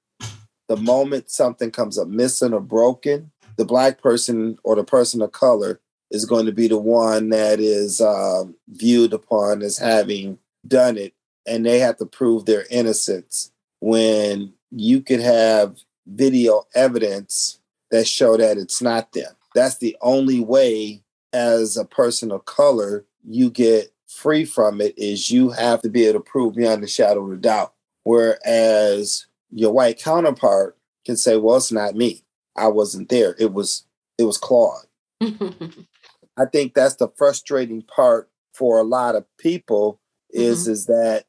the 0.67 0.77
moment 0.77 1.29
something 1.29 1.69
comes 1.69 1.99
up 1.99 2.07
missing 2.07 2.51
or 2.51 2.59
broken, 2.59 3.31
the 3.57 3.65
black 3.65 4.01
person 4.01 4.57
or 4.63 4.75
the 4.75 4.83
person 4.83 5.21
of 5.21 5.31
color 5.31 5.79
is 6.09 6.25
going 6.25 6.47
to 6.47 6.51
be 6.51 6.67
the 6.67 6.79
one 6.79 7.29
that 7.29 7.59
is 7.59 8.01
um, 8.01 8.55
viewed 8.67 9.13
upon 9.13 9.61
as 9.61 9.77
having 9.77 10.39
done 10.67 10.97
it, 10.97 11.13
and 11.45 11.67
they 11.67 11.77
have 11.77 11.97
to 11.97 12.07
prove 12.07 12.45
their 12.45 12.65
innocence. 12.71 13.51
When 13.79 14.53
you 14.71 15.01
could 15.01 15.19
have 15.19 15.77
video 16.07 16.63
evidence 16.73 17.59
that 17.91 18.07
show 18.07 18.37
that 18.37 18.57
it's 18.57 18.81
not 18.81 19.11
them. 19.11 19.33
That's 19.53 19.77
the 19.77 19.97
only 20.01 20.39
way, 20.39 21.03
as 21.33 21.77
a 21.77 21.85
person 21.85 22.31
of 22.31 22.45
color, 22.45 23.05
you 23.27 23.49
get 23.49 23.91
free 24.07 24.45
from 24.45 24.81
it. 24.81 24.97
Is 24.97 25.29
you 25.29 25.49
have 25.49 25.81
to 25.81 25.89
be 25.89 26.05
able 26.05 26.19
to 26.19 26.29
prove 26.31 26.55
beyond 26.55 26.83
the 26.83 26.87
shadow 26.87 27.25
of 27.25 27.31
a 27.31 27.37
doubt. 27.37 27.73
Whereas 28.03 29.27
your 29.51 29.71
white 29.71 29.99
counterpart 29.99 30.77
can 31.05 31.17
say, 31.17 31.37
"Well, 31.37 31.57
it's 31.57 31.71
not 31.71 31.95
me. 31.95 32.23
I 32.55 32.67
wasn't 32.67 33.09
there. 33.09 33.35
It 33.39 33.53
was 33.53 33.85
it 34.17 34.23
was 34.23 34.37
Claude." 34.37 34.85
I 35.21 36.45
think 36.45 36.73
that's 36.73 36.95
the 36.95 37.09
frustrating 37.17 37.81
part 37.83 38.29
for 38.53 38.79
a 38.79 38.83
lot 38.83 39.15
of 39.15 39.25
people 39.37 39.99
is 40.29 40.63
mm-hmm. 40.63 40.71
is 40.71 40.85
that 40.85 41.25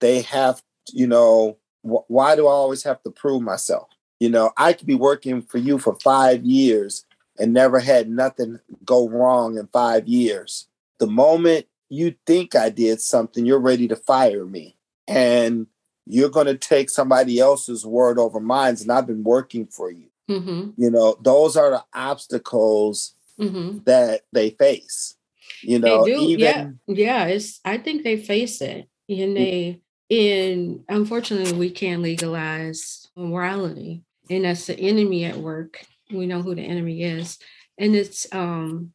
they 0.00 0.22
have 0.22 0.62
you 0.92 1.06
know 1.06 1.56
wh- 1.86 2.10
why 2.10 2.36
do 2.36 2.46
I 2.46 2.52
always 2.52 2.82
have 2.82 3.02
to 3.02 3.10
prove 3.10 3.42
myself? 3.42 3.88
You 4.20 4.30
know, 4.30 4.52
I 4.56 4.72
could 4.72 4.86
be 4.86 4.94
working 4.94 5.42
for 5.42 5.58
you 5.58 5.78
for 5.78 5.94
five 6.02 6.44
years 6.44 7.04
and 7.38 7.52
never 7.52 7.80
had 7.80 8.08
nothing 8.08 8.60
go 8.84 9.08
wrong 9.08 9.58
in 9.58 9.66
five 9.68 10.08
years. 10.08 10.68
The 10.98 11.06
moment 11.06 11.66
you 11.88 12.14
think 12.26 12.54
I 12.54 12.70
did 12.70 13.00
something, 13.00 13.44
you're 13.44 13.58
ready 13.58 13.88
to 13.88 13.96
fire 13.96 14.46
me. 14.46 14.76
And 15.06 15.66
you're 16.06 16.30
going 16.30 16.46
to 16.46 16.56
take 16.56 16.88
somebody 16.88 17.38
else's 17.40 17.84
word 17.84 18.18
over 18.18 18.40
mine, 18.40 18.76
and 18.80 18.92
I've 18.92 19.06
been 19.06 19.24
working 19.24 19.66
for 19.66 19.90
you. 19.90 20.06
Mm-hmm. 20.30 20.70
You 20.80 20.90
know, 20.90 21.16
those 21.20 21.56
are 21.56 21.70
the 21.70 21.84
obstacles 21.92 23.14
mm-hmm. 23.38 23.78
that 23.84 24.22
they 24.32 24.50
face. 24.50 25.16
You 25.62 25.78
know. 25.78 26.06
Even, 26.06 26.38
yeah, 26.38 26.68
yeah. 26.86 27.24
It's 27.26 27.60
I 27.64 27.78
think 27.78 28.04
they 28.04 28.16
face 28.16 28.60
it, 28.60 28.88
and 29.08 29.36
they, 29.36 29.80
in 30.08 30.84
unfortunately, 30.88 31.52
we 31.52 31.70
can't 31.70 32.02
legalize 32.02 33.08
morality, 33.16 34.02
and 34.30 34.44
that's 34.44 34.66
the 34.66 34.78
enemy 34.78 35.24
at 35.24 35.36
work. 35.36 35.84
We 36.12 36.26
know 36.26 36.42
who 36.42 36.54
the 36.54 36.62
enemy 36.62 37.02
is, 37.02 37.38
and 37.78 37.94
it's 37.96 38.26
um, 38.32 38.92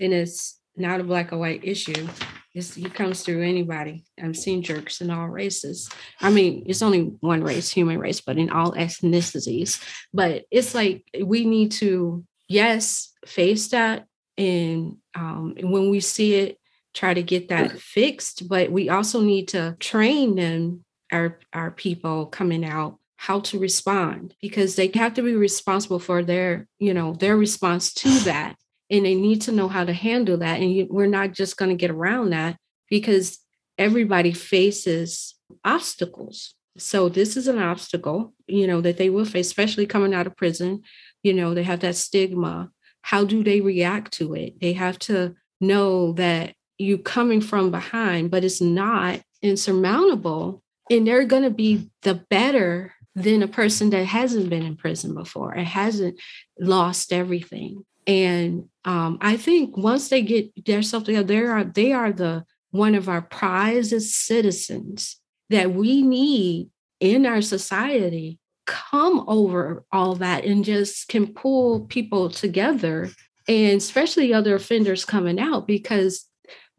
and 0.00 0.12
it's 0.12 0.58
not 0.76 1.00
a 1.00 1.04
black 1.04 1.32
or 1.32 1.38
white 1.38 1.64
issue. 1.64 2.08
It's, 2.54 2.74
he 2.74 2.84
comes 2.84 3.22
through 3.22 3.42
anybody. 3.42 4.04
I've 4.22 4.36
seen 4.36 4.62
jerks 4.62 5.00
in 5.00 5.10
all 5.10 5.28
races. 5.28 5.88
I 6.20 6.30
mean, 6.30 6.64
it's 6.66 6.82
only 6.82 7.04
one 7.20 7.42
race, 7.42 7.70
human 7.70 7.98
race, 7.98 8.20
but 8.20 8.36
in 8.36 8.50
all 8.50 8.72
ethnicities. 8.72 9.82
But 10.12 10.44
it's 10.50 10.74
like 10.74 11.04
we 11.24 11.46
need 11.46 11.72
to, 11.72 12.24
yes, 12.48 13.12
face 13.26 13.68
that. 13.68 14.06
And 14.36 14.96
um, 15.14 15.54
when 15.62 15.90
we 15.90 16.00
see 16.00 16.34
it, 16.34 16.58
try 16.94 17.14
to 17.14 17.22
get 17.22 17.48
that 17.48 17.72
mm. 17.72 17.78
fixed. 17.78 18.48
But 18.48 18.70
we 18.70 18.88
also 18.88 19.20
need 19.20 19.48
to 19.48 19.76
train 19.80 20.36
them, 20.36 20.84
our, 21.10 21.38
our 21.52 21.70
people 21.70 22.26
coming 22.26 22.64
out, 22.64 22.98
how 23.16 23.40
to 23.40 23.58
respond 23.58 24.34
because 24.40 24.74
they 24.76 24.90
have 24.94 25.14
to 25.14 25.22
be 25.22 25.34
responsible 25.34 26.00
for 26.00 26.24
their, 26.24 26.66
you 26.78 26.92
know, 26.92 27.14
their 27.14 27.36
response 27.36 27.92
to 27.94 28.08
that 28.24 28.56
and 28.92 29.06
they 29.06 29.14
need 29.14 29.40
to 29.40 29.52
know 29.52 29.68
how 29.68 29.84
to 29.84 29.92
handle 29.92 30.36
that. 30.36 30.60
And 30.60 30.70
you, 30.70 30.86
we're 30.90 31.06
not 31.06 31.32
just 31.32 31.56
going 31.56 31.70
to 31.70 31.76
get 31.76 31.90
around 31.90 32.30
that 32.30 32.58
because 32.90 33.38
everybody 33.78 34.32
faces 34.32 35.34
obstacles. 35.64 36.54
So 36.76 37.08
this 37.08 37.36
is 37.36 37.48
an 37.48 37.58
obstacle, 37.58 38.34
you 38.46 38.66
know, 38.66 38.82
that 38.82 38.98
they 38.98 39.08
will 39.08 39.24
face, 39.24 39.46
especially 39.46 39.86
coming 39.86 40.12
out 40.12 40.26
of 40.26 40.36
prison. 40.36 40.82
You 41.22 41.32
know, 41.32 41.54
they 41.54 41.62
have 41.62 41.80
that 41.80 41.96
stigma. 41.96 42.70
How 43.00 43.24
do 43.24 43.42
they 43.42 43.62
react 43.62 44.12
to 44.14 44.34
it? 44.34 44.60
They 44.60 44.74
have 44.74 44.98
to 45.00 45.34
know 45.58 46.12
that 46.12 46.54
you 46.82 46.98
coming 46.98 47.40
from 47.40 47.70
behind, 47.70 48.30
but 48.30 48.44
it's 48.44 48.60
not 48.60 49.20
insurmountable. 49.40 50.62
And 50.90 51.06
they're 51.06 51.24
going 51.24 51.44
to 51.44 51.50
be 51.50 51.90
the 52.02 52.14
better 52.14 52.92
than 53.14 53.42
a 53.42 53.48
person 53.48 53.90
that 53.90 54.06
hasn't 54.06 54.50
been 54.50 54.64
in 54.64 54.76
prison 54.76 55.14
before 55.14 55.52
and 55.52 55.66
hasn't 55.66 56.18
lost 56.58 57.12
everything. 57.12 57.84
And 58.06 58.68
um, 58.84 59.18
I 59.20 59.36
think 59.36 59.76
once 59.76 60.08
they 60.08 60.22
get 60.22 60.64
their 60.64 60.82
self 60.82 61.04
together, 61.04 61.24
they 61.26 61.38
are 61.38 61.64
they 61.64 61.92
are 61.92 62.12
the 62.12 62.44
one 62.70 62.94
of 62.94 63.08
our 63.08 63.22
prized 63.22 64.00
citizens 64.02 65.18
that 65.50 65.72
we 65.72 66.02
need 66.02 66.70
in 67.00 67.26
our 67.26 67.42
society 67.42 68.38
come 68.66 69.24
over 69.26 69.84
all 69.92 70.14
that 70.14 70.44
and 70.44 70.64
just 70.64 71.08
can 71.08 71.32
pull 71.34 71.80
people 71.86 72.30
together 72.30 73.10
and 73.48 73.78
especially 73.78 74.32
other 74.32 74.54
offenders 74.54 75.04
coming 75.04 75.38
out 75.38 75.66
because 75.66 76.28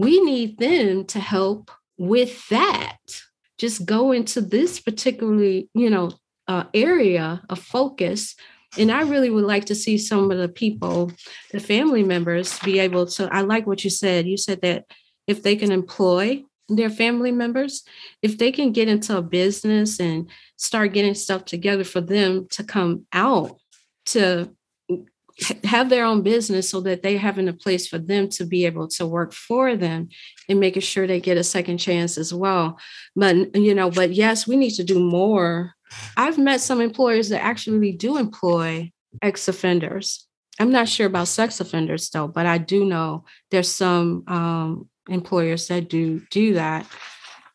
we 0.03 0.21
need 0.21 0.57
them 0.57 1.05
to 1.05 1.19
help 1.19 1.71
with 1.97 2.47
that 2.49 2.97
just 3.57 3.85
go 3.85 4.11
into 4.11 4.41
this 4.41 4.79
particularly 4.79 5.69
you 5.73 5.89
know 5.89 6.11
uh, 6.47 6.65
area 6.73 7.41
of 7.49 7.59
focus 7.59 8.35
and 8.77 8.91
I 8.91 9.01
really 9.01 9.29
would 9.29 9.43
like 9.43 9.65
to 9.65 9.75
see 9.75 9.97
some 9.97 10.31
of 10.31 10.37
the 10.37 10.49
people, 10.49 11.11
the 11.51 11.59
family 11.59 12.03
members, 12.03 12.57
be 12.59 12.79
able 12.79 13.05
to. 13.05 13.31
I 13.31 13.41
like 13.41 13.67
what 13.67 13.83
you 13.83 13.89
said. 13.89 14.25
You 14.25 14.37
said 14.37 14.61
that 14.61 14.85
if 15.27 15.43
they 15.43 15.55
can 15.55 15.71
employ 15.71 16.43
their 16.69 16.89
family 16.89 17.31
members, 17.31 17.83
if 18.21 18.37
they 18.37 18.51
can 18.51 18.71
get 18.71 18.87
into 18.87 19.17
a 19.17 19.21
business 19.21 19.99
and 19.99 20.29
start 20.57 20.93
getting 20.93 21.13
stuff 21.13 21.45
together 21.45 21.83
for 21.83 22.01
them 22.01 22.47
to 22.51 22.63
come 22.63 23.05
out 23.13 23.59
to 24.07 24.49
have 25.63 25.89
their 25.89 26.05
own 26.05 26.21
business 26.21 26.69
so 26.69 26.79
that 26.81 27.01
they 27.01 27.17
have 27.17 27.39
in 27.39 27.47
a 27.47 27.53
place 27.53 27.87
for 27.87 27.97
them 27.97 28.29
to 28.29 28.45
be 28.45 28.65
able 28.65 28.87
to 28.87 29.05
work 29.05 29.33
for 29.33 29.75
them 29.75 30.07
and 30.47 30.59
making 30.59 30.81
sure 30.81 31.07
they 31.07 31.19
get 31.19 31.37
a 31.37 31.43
second 31.43 31.79
chance 31.79 32.17
as 32.17 32.33
well 32.33 32.77
but 33.15 33.35
you 33.55 33.73
know 33.73 33.89
but 33.89 34.13
yes 34.13 34.47
we 34.47 34.55
need 34.55 34.71
to 34.71 34.83
do 34.83 34.99
more 34.99 35.73
I've 36.17 36.37
met 36.37 36.61
some 36.61 36.81
employers 36.81 37.29
that 37.29 37.43
actually 37.43 37.91
do 37.93 38.17
employ 38.17 38.91
ex 39.21 39.47
offenders. 39.47 40.27
I'm 40.59 40.71
not 40.71 40.87
sure 40.87 41.07
about 41.07 41.27
sex 41.27 41.59
offenders 41.59 42.09
though, 42.09 42.27
but 42.27 42.45
I 42.45 42.57
do 42.57 42.85
know 42.85 43.25
there's 43.51 43.71
some 43.71 44.23
um, 44.27 44.89
employers 45.09 45.67
that 45.67 45.89
do 45.89 46.21
do 46.29 46.53
that. 46.53 46.87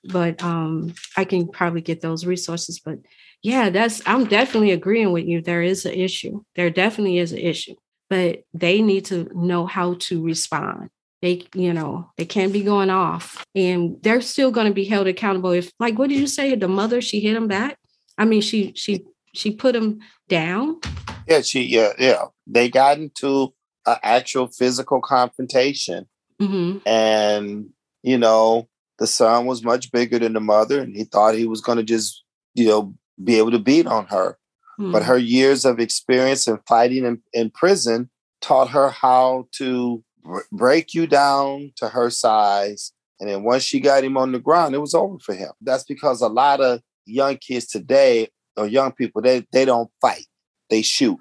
But 0.04 0.42
um, 0.42 0.94
I 1.16 1.24
can 1.24 1.48
probably 1.48 1.80
get 1.80 2.00
those 2.00 2.24
resources. 2.24 2.80
But 2.80 2.98
yeah, 3.42 3.70
that's 3.70 4.02
I'm 4.06 4.24
definitely 4.24 4.72
agreeing 4.72 5.12
with 5.12 5.26
you. 5.26 5.40
There 5.40 5.62
is 5.62 5.86
an 5.86 5.94
issue. 5.94 6.42
There 6.56 6.70
definitely 6.70 7.18
is 7.18 7.32
an 7.32 7.38
issue, 7.38 7.74
but 8.10 8.42
they 8.52 8.82
need 8.82 9.04
to 9.06 9.30
know 9.34 9.66
how 9.66 9.94
to 9.94 10.22
respond. 10.22 10.90
They, 11.20 11.46
you 11.54 11.72
know, 11.72 12.10
they 12.16 12.24
can't 12.24 12.52
be 12.52 12.62
going 12.62 12.90
off, 12.90 13.44
and 13.54 13.96
they're 14.02 14.20
still 14.20 14.50
going 14.50 14.68
to 14.68 14.74
be 14.74 14.84
held 14.84 15.08
accountable. 15.08 15.50
If, 15.50 15.72
like, 15.80 15.98
what 15.98 16.10
did 16.10 16.18
you 16.18 16.28
say? 16.28 16.54
The 16.54 16.68
mother 16.68 17.00
she 17.00 17.20
hit 17.20 17.36
him 17.36 17.48
back. 17.48 17.76
I 18.16 18.24
mean, 18.24 18.40
she 18.40 18.72
she 18.74 19.04
she 19.34 19.52
put 19.52 19.74
him 19.74 20.00
down. 20.28 20.80
Yeah, 21.28 21.40
she 21.42 21.62
yeah 21.62 21.92
yeah. 21.98 22.24
They 22.46 22.68
got 22.68 22.98
into 22.98 23.52
an 23.86 23.96
actual 24.02 24.48
physical 24.48 25.00
confrontation, 25.00 26.08
mm-hmm. 26.40 26.78
and 26.86 27.70
you 28.02 28.18
know 28.18 28.68
the 28.98 29.06
son 29.06 29.46
was 29.46 29.62
much 29.62 29.92
bigger 29.92 30.18
than 30.18 30.32
the 30.32 30.40
mother, 30.40 30.80
and 30.80 30.94
he 30.94 31.04
thought 31.04 31.34
he 31.34 31.46
was 31.46 31.60
going 31.60 31.78
to 31.78 31.84
just 31.84 32.24
you 32.54 32.66
know 32.66 32.94
be 33.22 33.38
able 33.38 33.50
to 33.50 33.58
beat 33.58 33.86
on 33.86 34.06
her. 34.06 34.38
Mm-hmm. 34.78 34.92
But 34.92 35.04
her 35.04 35.18
years 35.18 35.64
of 35.64 35.80
experience 35.80 36.46
in 36.46 36.58
fighting 36.68 37.04
in, 37.04 37.20
in 37.32 37.50
prison 37.50 38.10
taught 38.40 38.70
her 38.70 38.90
how 38.90 39.48
to 39.52 40.04
break 40.52 40.94
you 40.94 41.06
down 41.06 41.72
to 41.76 41.88
her 41.88 42.10
size. 42.10 42.92
And 43.20 43.28
then 43.28 43.42
once 43.42 43.64
she 43.64 43.80
got 43.80 44.04
him 44.04 44.16
on 44.16 44.32
the 44.32 44.38
ground, 44.38 44.74
it 44.74 44.78
was 44.78 44.94
over 44.94 45.18
for 45.18 45.34
him. 45.34 45.50
That's 45.60 45.84
because 45.84 46.20
a 46.20 46.28
lot 46.28 46.60
of 46.60 46.80
young 47.04 47.36
kids 47.38 47.66
today 47.66 48.28
or 48.56 48.66
young 48.66 48.92
people, 48.92 49.22
they 49.22 49.46
they 49.52 49.64
don't 49.64 49.90
fight, 50.00 50.26
they 50.70 50.82
shoot. 50.82 51.18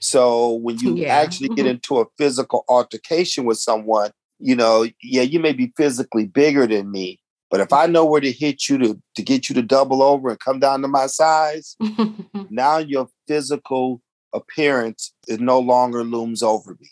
So 0.00 0.54
when 0.54 0.78
you 0.78 0.96
yeah. 0.96 1.14
actually 1.14 1.48
get 1.48 1.58
mm-hmm. 1.58 1.68
into 1.68 2.00
a 2.00 2.06
physical 2.18 2.64
altercation 2.68 3.44
with 3.44 3.58
someone, 3.58 4.10
you 4.38 4.56
know, 4.56 4.86
yeah, 5.02 5.22
you 5.22 5.38
may 5.38 5.52
be 5.52 5.72
physically 5.76 6.26
bigger 6.26 6.66
than 6.66 6.90
me, 6.90 7.20
but 7.52 7.60
if 7.60 7.70
I 7.70 7.84
know 7.84 8.06
where 8.06 8.22
to 8.22 8.32
hit 8.32 8.70
you 8.70 8.78
to 8.78 9.00
to 9.14 9.22
get 9.22 9.50
you 9.50 9.54
to 9.56 9.62
double 9.62 10.02
over 10.02 10.30
and 10.30 10.40
come 10.40 10.58
down 10.58 10.80
to 10.80 10.88
my 10.88 11.06
size, 11.06 11.76
now 12.50 12.78
your 12.78 13.08
physical 13.28 14.00
appearance 14.32 15.12
is 15.28 15.38
no 15.38 15.58
longer 15.58 16.02
looms 16.02 16.42
over 16.42 16.74
me. 16.80 16.88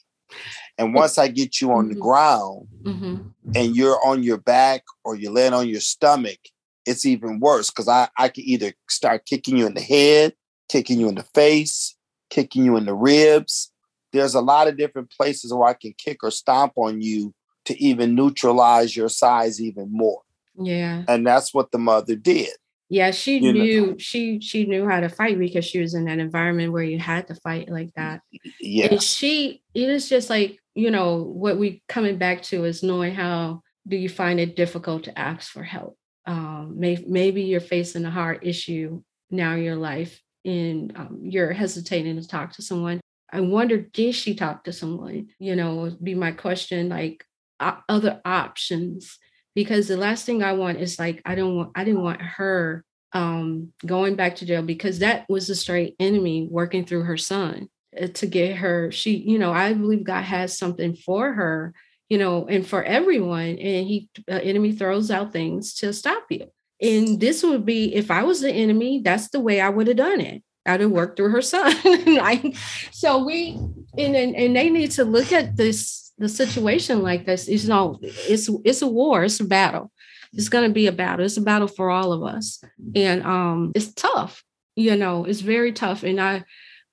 And 0.77 0.93
once 0.93 1.17
I 1.17 1.29
get 1.29 1.63
you 1.63 1.73
on 1.73 1.89
the 1.89 1.95
mm-hmm. 1.95 2.03
ground 2.03 2.69
mm-hmm. 2.83 3.17
and 3.55 3.75
you're 3.75 3.99
on 4.05 4.23
your 4.23 4.37
back 4.37 4.83
or 5.03 5.17
you're 5.17 5.33
laying 5.33 5.55
on 5.55 5.67
your 5.67 5.81
stomach, 5.81 6.39
it's 6.85 7.07
even 7.07 7.41
worse 7.41 7.71
because 7.71 7.89
I, 7.89 8.09
I 8.19 8.29
could 8.29 8.45
either 8.45 8.75
start 8.89 9.25
kicking 9.25 9.57
you 9.57 9.67
in 9.67 9.73
the 9.73 9.81
head, 9.81 10.35
kicking 10.69 11.01
you 11.01 11.09
in 11.09 11.15
the 11.15 11.23
face, 11.23 11.97
kicking 12.29 12.67
you 12.67 12.77
in 12.77 12.85
the 12.85 12.95
ribs. 12.95 13.73
There's 14.13 14.35
a 14.35 14.43
lot 14.43 14.69
of 14.69 14.77
different 14.77 15.11
places 15.11 15.55
where 15.55 15.71
I 15.71 15.75
can 15.75 15.95
kick 15.97 16.23
or 16.23 16.31
stomp 16.31 16.75
on 16.77 17.01
you 17.01 17.33
to 17.65 17.83
even 17.83 18.15
neutralize 18.15 18.95
your 18.95 19.09
size 19.09 19.59
even 19.59 19.89
more. 19.91 20.21
Yeah. 20.57 21.05
And 21.09 21.27
that's 21.27 21.53
what 21.55 21.71
the 21.71 21.79
mother 21.79 22.17
did. 22.17 22.51
Yeah, 22.89 23.13
she 23.13 23.39
you 23.39 23.53
knew 23.53 23.87
know? 23.87 23.97
she 23.99 24.41
she 24.41 24.67
knew 24.67 24.89
how 24.89 24.99
to 24.99 25.09
fight 25.09 25.39
because 25.39 25.65
she 25.65 25.79
was 25.79 25.95
in 25.95 26.07
that 26.07 26.19
environment 26.19 26.73
where 26.73 26.83
you 26.83 26.99
had 26.99 27.29
to 27.29 27.37
fight 27.37 27.69
like 27.69 27.93
that. 27.95 28.21
Yeah. 28.59 28.89
And 28.91 29.01
she 29.01 29.63
it 29.75 29.89
is 29.89 30.09
just 30.09 30.29
like 30.29 30.59
you 30.75 30.91
know, 30.91 31.17
what 31.23 31.59
we 31.59 31.83
coming 31.89 32.17
back 32.17 32.43
to 32.43 32.65
is 32.65 32.83
knowing 32.83 33.15
how 33.15 33.63
do 33.87 33.97
you 33.97 34.09
find 34.09 34.39
it 34.39 34.57
difficult 34.57 35.05
to 35.05 35.19
ask 35.19 35.51
for 35.51 35.63
help? 35.63 35.97
Um, 36.27 36.79
may, 36.79 37.03
maybe 37.07 37.43
you're 37.43 37.61
facing 37.61 38.05
a 38.05 38.11
hard 38.11 38.41
issue 38.43 39.03
now 39.31 39.55
in 39.55 39.63
your 39.63 39.77
life 39.77 40.21
and 40.45 40.97
um, 40.97 41.19
you're 41.23 41.53
hesitating 41.53 42.21
to 42.21 42.27
talk 42.27 42.53
to 42.55 42.63
someone. 42.63 43.01
I 43.33 43.41
wonder, 43.41 43.79
did 43.79 44.15
she 44.15 44.35
talk 44.35 44.65
to 44.65 44.73
someone? 44.73 45.29
You 45.39 45.57
know, 45.57 45.77
would 45.77 46.03
be 46.03 46.15
my 46.15 46.33
question, 46.33 46.89
like 46.89 47.25
uh, 47.59 47.77
other 47.89 48.21
options. 48.25 49.19
Because 49.55 49.89
the 49.89 49.97
last 49.97 50.25
thing 50.27 50.43
I 50.43 50.53
want 50.53 50.79
is 50.81 50.99
like, 50.99 51.23
I 51.25 51.35
don't 51.35 51.57
want, 51.57 51.71
I 51.75 51.85
didn't 51.85 52.03
want 52.03 52.23
her 52.23 52.85
um, 53.13 53.73
going 53.85 54.15
back 54.15 54.37
to 54.37 54.47
jail 54.47 54.63
because 54.63 55.01
that 55.01 55.27
was 55.29 55.51
a 55.51 55.55
straight 55.55 55.97
enemy 55.99 56.49
working 56.51 56.85
through 56.85 57.03
her 57.03 57.17
son 57.17 57.69
uh, 58.01 58.07
to 58.09 58.27
get 58.27 58.57
her. 58.57 58.93
She, 58.93 59.17
you 59.17 59.39
know, 59.39 59.53
I 59.53 59.73
believe 59.73 60.05
God 60.05 60.23
has 60.23 60.57
something 60.57 60.95
for 60.95 61.33
her, 61.33 61.75
you 62.09 62.19
know, 62.19 62.47
and 62.47 62.67
for 62.67 62.85
everyone. 62.85 63.59
And 63.59 63.87
he, 63.87 64.09
uh, 64.31 64.35
enemy 64.43 64.73
throws 64.73 65.11
out 65.11 65.33
things 65.33 65.75
to 65.75 65.93
stop 65.93 66.27
you. 66.31 66.47
And 66.81 67.21
this 67.21 67.43
would 67.43 67.67
be, 67.67 67.95
if 67.95 68.11
I 68.11 68.23
was 68.23 68.41
the 68.41 68.53
enemy, 68.53 69.01
that's 69.05 69.29
the 69.31 69.41
way 69.41 69.61
I 69.61 69.69
would 69.69 69.89
have 69.89 69.97
done 69.97 70.21
it. 70.21 70.43
I'd 70.67 70.81
have 70.81 70.91
worked 70.91 71.17
through 71.17 71.31
her 71.31 71.43
son. 71.43 71.75
like, 72.07 72.57
so 72.91 73.25
we, 73.25 73.59
and, 73.99 74.15
and, 74.15 74.37
and 74.37 74.57
they 74.57 74.71
need 74.71 74.93
to 74.93 75.05
look 75.05 75.33
at 75.33 75.57
this, 75.57 76.10
the 76.21 76.29
situation 76.29 77.03
like 77.03 77.27
this. 77.27 77.49
It's 77.49 77.67
no, 77.67 77.99
it's, 78.03 78.49
it's 78.65 78.83
a 78.83 78.87
war, 78.87 79.25
it's 79.25 79.41
a 79.41 79.45
battle. 79.45 79.91
It's 80.33 80.49
going 80.49 80.69
to 80.69 80.73
be 80.73 80.87
a 80.87 80.93
battle. 80.93 81.25
It's 81.25 81.37
a 81.37 81.41
battle 81.41 81.67
for 81.67 81.91
all 81.91 82.13
of 82.13 82.23
us. 82.23 82.63
And 82.95 83.25
um, 83.25 83.73
it's 83.75 83.93
tough, 83.93 84.45
you 84.77 84.95
know, 84.95 85.25
it's 85.25 85.41
very 85.41 85.73
tough. 85.73 86.05
And 86.05 86.21
I, 86.21 86.45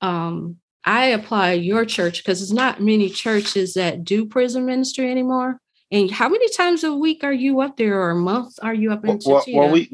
um, 0.02 0.58
I 0.84 1.08
apply 1.08 1.52
your 1.52 1.86
church 1.86 2.24
because 2.24 2.42
it's 2.42 2.54
not 2.54 2.82
many 2.82 3.10
churches 3.10 3.74
that 3.76 4.04
do 4.04 4.26
prison 4.26 4.66
ministry 4.66 5.12
anymore. 5.12 5.60
And 5.92 6.10
how 6.10 6.30
many 6.30 6.50
times 6.50 6.84
a 6.84 6.94
week 6.94 7.24
are 7.24 7.34
you 7.34 7.62
up 7.62 7.78
there, 7.78 8.00
or 8.02 8.12
a 8.12 8.16
month 8.16 8.54
are 8.62 8.74
you 8.74 8.92
up 8.92 9.06
in 9.06 9.20
well, 9.26 9.44
well, 9.54 9.72
we, 9.72 9.90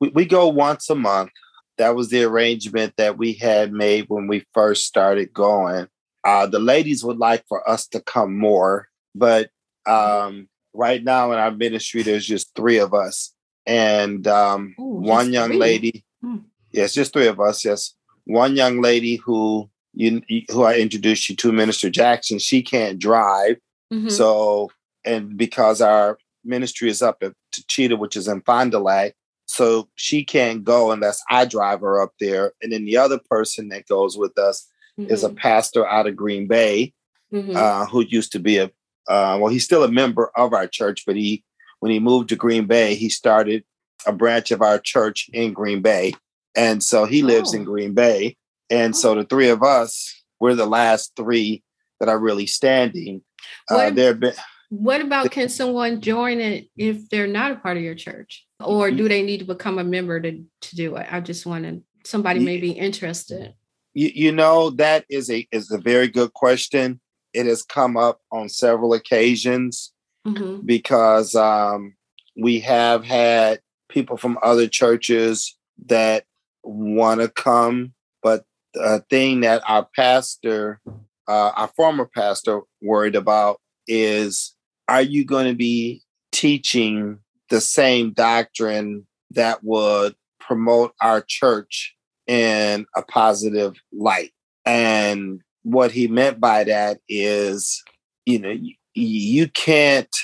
we 0.00 0.08
we 0.08 0.24
go 0.24 0.48
once 0.48 0.90
a 0.90 0.94
month. 0.96 1.30
That 1.78 1.94
was 1.94 2.08
the 2.08 2.24
arrangement 2.24 2.94
that 2.96 3.16
we 3.18 3.34
had 3.34 3.72
made 3.72 4.06
when 4.08 4.26
we 4.26 4.44
first 4.54 4.86
started 4.86 5.32
going. 5.32 5.86
Uh, 6.26 6.44
the 6.44 6.58
ladies 6.58 7.04
would 7.04 7.18
like 7.18 7.44
for 7.48 7.68
us 7.70 7.86
to 7.86 8.00
come 8.00 8.36
more, 8.36 8.88
but 9.14 9.48
um, 9.86 10.48
right 10.74 11.04
now 11.04 11.30
in 11.30 11.38
our 11.38 11.52
ministry, 11.52 12.02
there's 12.02 12.26
just 12.26 12.52
three 12.56 12.78
of 12.78 12.92
us, 12.92 13.32
and 13.64 14.26
um, 14.26 14.74
Ooh, 14.80 15.00
one 15.00 15.32
young 15.32 15.50
three. 15.50 15.58
lady. 15.58 16.04
Hmm. 16.20 16.38
Yes, 16.72 16.94
just 16.94 17.12
three 17.12 17.28
of 17.28 17.38
us. 17.38 17.64
Yes, 17.64 17.94
one 18.24 18.56
young 18.56 18.82
lady 18.82 19.16
who 19.16 19.70
you 19.94 20.20
who 20.50 20.64
I 20.64 20.78
introduced 20.78 21.28
you 21.28 21.36
to, 21.36 21.52
Minister 21.52 21.90
Jackson. 21.90 22.40
She 22.40 22.60
can't 22.60 22.98
drive, 22.98 23.58
mm-hmm. 23.92 24.08
so 24.08 24.70
and 25.04 25.36
because 25.36 25.80
our 25.80 26.18
ministry 26.44 26.90
is 26.90 27.02
up 27.02 27.22
at 27.22 27.34
Cheetah, 27.68 27.96
which 27.96 28.16
is 28.16 28.26
in 28.26 28.40
Fond 28.40 28.72
du 28.72 28.80
Lac, 28.80 29.14
so 29.46 29.88
she 29.94 30.24
can't 30.24 30.64
go 30.64 30.90
unless 30.90 31.22
I 31.30 31.44
drive 31.44 31.82
her 31.82 32.02
up 32.02 32.14
there. 32.18 32.52
And 32.60 32.72
then 32.72 32.84
the 32.84 32.96
other 32.96 33.20
person 33.30 33.68
that 33.68 33.86
goes 33.86 34.18
with 34.18 34.36
us 34.38 34.68
mm-hmm. 34.98 35.10
is 35.10 35.24
a 35.24 35.28
mm-hmm. 35.28 35.36
pastor 35.36 35.86
out 35.86 36.06
of 36.06 36.16
Green 36.16 36.46
Bay, 36.46 36.92
mm-hmm. 37.32 37.56
uh, 37.56 37.86
who 37.86 38.02
used 38.02 38.32
to 38.32 38.38
be 38.38 38.58
a 38.58 38.70
uh, 39.08 39.38
well, 39.40 39.52
he's 39.52 39.64
still 39.64 39.84
a 39.84 39.90
member 39.90 40.32
of 40.36 40.52
our 40.52 40.66
church, 40.66 41.04
but 41.06 41.16
he 41.16 41.44
when 41.80 41.92
he 41.92 42.00
moved 42.00 42.28
to 42.30 42.36
Green 42.36 42.66
Bay, 42.66 42.94
he 42.94 43.08
started 43.08 43.64
a 44.06 44.12
branch 44.12 44.50
of 44.50 44.62
our 44.62 44.78
church 44.78 45.30
in 45.32 45.52
Green 45.52 45.82
Bay, 45.82 46.14
and 46.56 46.82
so 46.82 47.04
he 47.04 47.22
lives 47.22 47.54
oh. 47.54 47.58
in 47.58 47.64
Green 47.64 47.94
Bay. 47.94 48.36
And 48.68 48.94
oh. 48.94 48.96
so 48.96 49.14
the 49.14 49.24
three 49.24 49.48
of 49.48 49.62
us, 49.62 50.12
we're 50.40 50.54
the 50.54 50.66
last 50.66 51.12
three 51.16 51.62
that 52.00 52.08
are 52.08 52.18
really 52.18 52.46
standing. 52.46 53.22
Uh, 53.70 53.90
there 53.90 54.14
been 54.14 54.34
what 54.68 55.00
about 55.00 55.30
can 55.30 55.48
someone 55.48 56.00
join 56.00 56.40
it 56.40 56.68
if 56.76 57.08
they're 57.08 57.26
not 57.26 57.52
a 57.52 57.56
part 57.56 57.76
of 57.76 57.82
your 57.82 57.94
church? 57.94 58.46
Or 58.58 58.90
do 58.90 59.08
they 59.08 59.22
need 59.22 59.38
to 59.38 59.44
become 59.44 59.78
a 59.78 59.84
member 59.84 60.20
to, 60.20 60.42
to 60.62 60.76
do 60.76 60.96
it? 60.96 61.06
I 61.10 61.20
just 61.20 61.46
wanted 61.46 61.82
somebody 62.04 62.40
may 62.40 62.58
be 62.58 62.72
interested. 62.72 63.54
You, 63.96 64.10
you 64.14 64.32
know, 64.32 64.68
that 64.70 65.06
is 65.08 65.30
a 65.30 65.48
is 65.50 65.70
a 65.70 65.78
very 65.78 66.06
good 66.06 66.34
question. 66.34 67.00
It 67.32 67.46
has 67.46 67.62
come 67.62 67.96
up 67.96 68.20
on 68.30 68.50
several 68.50 68.92
occasions 68.92 69.94
mm-hmm. 70.28 70.66
because 70.66 71.34
um, 71.34 71.94
we 72.36 72.60
have 72.60 73.06
had 73.06 73.60
people 73.88 74.18
from 74.18 74.38
other 74.42 74.68
churches 74.68 75.56
that 75.86 76.24
want 76.62 77.22
to 77.22 77.28
come, 77.28 77.94
but 78.22 78.44
the 78.74 79.02
thing 79.08 79.40
that 79.40 79.62
our 79.66 79.88
pastor, 79.96 80.78
uh, 81.26 81.52
our 81.56 81.68
former 81.68 82.04
pastor, 82.04 82.60
worried 82.82 83.16
about 83.16 83.62
is 83.88 84.54
are 84.88 85.00
you 85.00 85.24
going 85.24 85.46
to 85.46 85.56
be 85.56 86.02
teaching 86.32 87.20
the 87.48 87.62
same 87.62 88.12
doctrine 88.12 89.06
that 89.30 89.64
would 89.64 90.14
promote 90.38 90.92
our 91.00 91.22
church 91.26 91.95
in 92.26 92.86
a 92.96 93.02
positive 93.02 93.76
light? 93.92 94.32
And 94.64 95.40
what 95.62 95.92
he 95.92 96.08
meant 96.08 96.40
by 96.40 96.64
that 96.64 96.98
is, 97.08 97.82
you 98.24 98.38
know, 98.38 98.50
you, 98.50 98.74
you 98.94 99.48
can't 99.48 100.14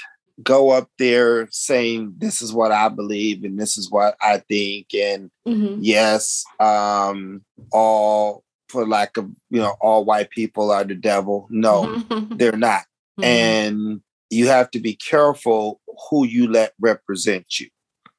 go 0.43 0.71
up 0.71 0.89
there 0.99 1.49
saying 1.51 2.15
this 2.19 2.41
is 2.41 2.53
what 2.53 2.73
I 2.73 2.89
believe 2.89 3.45
and 3.45 3.59
this 3.59 3.77
is 3.77 3.91
what 3.91 4.17
I 4.21 4.39
think 4.39 4.95
and 4.95 5.31
mm-hmm. 5.47 5.79
yes, 5.81 6.45
um, 6.59 7.45
all 7.71 8.43
for 8.69 8.87
lack 8.87 9.17
of 9.17 9.31
you 9.51 9.61
know, 9.61 9.77
all 9.81 10.05
white 10.05 10.31
people 10.31 10.71
are 10.71 10.85
the 10.85 10.95
devil. 10.95 11.47
No, 11.51 11.97
they're 12.31 12.57
not. 12.57 12.83
Mm-hmm. 13.21 13.25
And 13.25 14.01
you 14.31 14.49
have 14.49 14.71
to 14.71 14.81
be 14.81 14.95
careful 14.95 15.81
who 16.09 16.27
you 16.27 16.51
let 16.51 16.73
represent 16.81 17.61
you. 17.61 17.69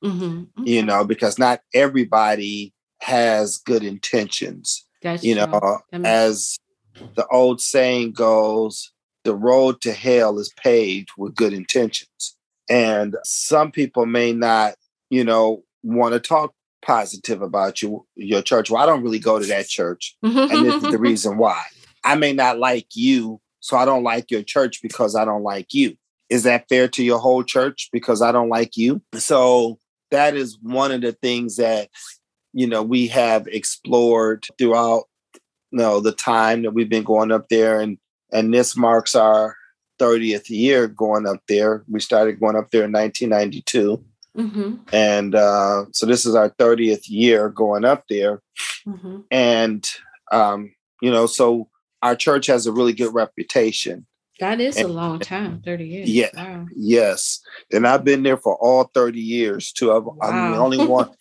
Mm-hmm. 0.04 0.24
Mm-hmm. 0.24 0.64
You 0.68 0.84
know, 0.84 1.04
because 1.04 1.40
not 1.40 1.62
everybody 1.74 2.74
has 3.04 3.58
good 3.58 3.84
intentions. 3.84 4.86
That's 5.02 5.24
you 5.24 5.36
know, 5.36 5.80
as 5.92 6.58
the 7.16 7.28
old 7.28 7.62
saying 7.62 8.14
goes, 8.14 8.92
the 9.24 9.36
road 9.36 9.82
to 9.82 9.92
hell 9.92 10.40
is 10.40 10.54
paved 10.58 11.10
with 11.18 11.36
good 11.36 11.54
intentions. 11.54 12.38
And 12.70 13.18
some 13.24 13.72
people 13.72 14.06
may 14.06 14.32
not, 14.32 14.76
you 15.10 15.24
know, 15.24 15.64
want 15.84 16.14
to 16.14 16.20
talk 16.20 16.54
positive 16.82 17.42
about 17.42 17.82
you, 17.82 18.06
your 18.16 18.42
church. 18.42 18.72
Well, 18.72 18.82
I 18.82 18.86
don't 18.86 19.04
really 19.04 19.20
go 19.20 19.40
to 19.40 19.46
that 19.48 19.68
church. 19.68 20.16
and 20.22 20.50
this 20.50 20.82
is 20.82 20.90
the 20.90 20.98
reason 21.00 21.38
why. 21.38 21.62
I 22.06 22.16
may 22.16 22.34
not 22.34 22.60
like 22.60 22.88
you, 22.96 23.42
so 23.60 23.78
I 23.78 23.86
don't 23.86 24.04
like 24.04 24.32
your 24.32 24.44
church 24.44 24.82
because 24.82 25.16
I 25.16 25.26
don't 25.26 25.44
like 25.44 25.74
you 25.74 25.98
is 26.34 26.44
that 26.44 26.68
fair 26.68 26.88
to 26.88 27.04
your 27.04 27.20
whole 27.20 27.44
church 27.44 27.90
because 27.94 28.22
I 28.24 28.32
don't 28.32 28.50
like 28.50 28.76
you? 28.76 29.04
So 29.14 29.78
that 30.10 30.36
is 30.36 30.58
one 30.64 30.92
of 30.92 31.02
the 31.02 31.12
things 31.12 31.58
that 31.58 31.90
you 32.54 32.68
know 32.68 32.82
we 32.82 33.08
have 33.08 33.48
explored 33.48 34.46
throughout 34.58 35.04
you 35.34 35.80
know 35.80 36.00
the 36.00 36.12
time 36.12 36.62
that 36.64 36.72
we've 36.72 36.90
been 36.90 37.04
going 37.04 37.32
up 37.32 37.50
there 37.50 37.80
and 37.80 37.98
and 38.32 38.54
this 38.54 38.76
marks 38.76 39.16
our 39.16 39.56
30th 40.00 40.50
year 40.50 40.88
going 40.88 41.28
up 41.28 41.42
there. 41.48 41.84
We 41.90 42.00
started 42.00 42.40
going 42.40 42.56
up 42.56 42.72
there 42.72 42.84
in 42.86 42.92
1992. 42.92 44.04
Mm-hmm. 44.38 44.76
And 44.92 45.36
uh, 45.36 45.86
so 45.92 46.06
this 46.06 46.26
is 46.26 46.36
our 46.36 46.50
30th 46.50 47.08
year 47.08 47.50
going 47.50 47.86
up 47.86 48.06
there. 48.10 48.42
Mm-hmm. 48.88 49.20
And, 49.32 49.88
um, 50.32 50.74
you 51.02 51.12
know, 51.12 51.26
so 51.26 51.70
our 52.02 52.16
church 52.16 52.48
has 52.48 52.66
a 52.66 52.72
really 52.72 52.94
good 52.94 53.14
reputation. 53.14 54.06
That 54.44 54.60
is 54.60 54.76
and, 54.76 54.90
a 54.90 54.92
long 54.92 55.20
time, 55.20 55.62
30 55.64 55.88
years. 55.88 56.10
Yeah. 56.10 56.28
Wow. 56.36 56.66
Yes. 56.76 57.40
And 57.72 57.88
I've 57.88 58.04
been 58.04 58.24
there 58.24 58.36
for 58.36 58.58
all 58.58 58.92
30 58.94 59.18
years 59.18 59.72
too. 59.72 59.94
i 59.94 60.00
wow. 60.00 60.18
I'm 60.22 60.52
the 60.52 60.58
only 60.58 60.86
one. 60.86 61.12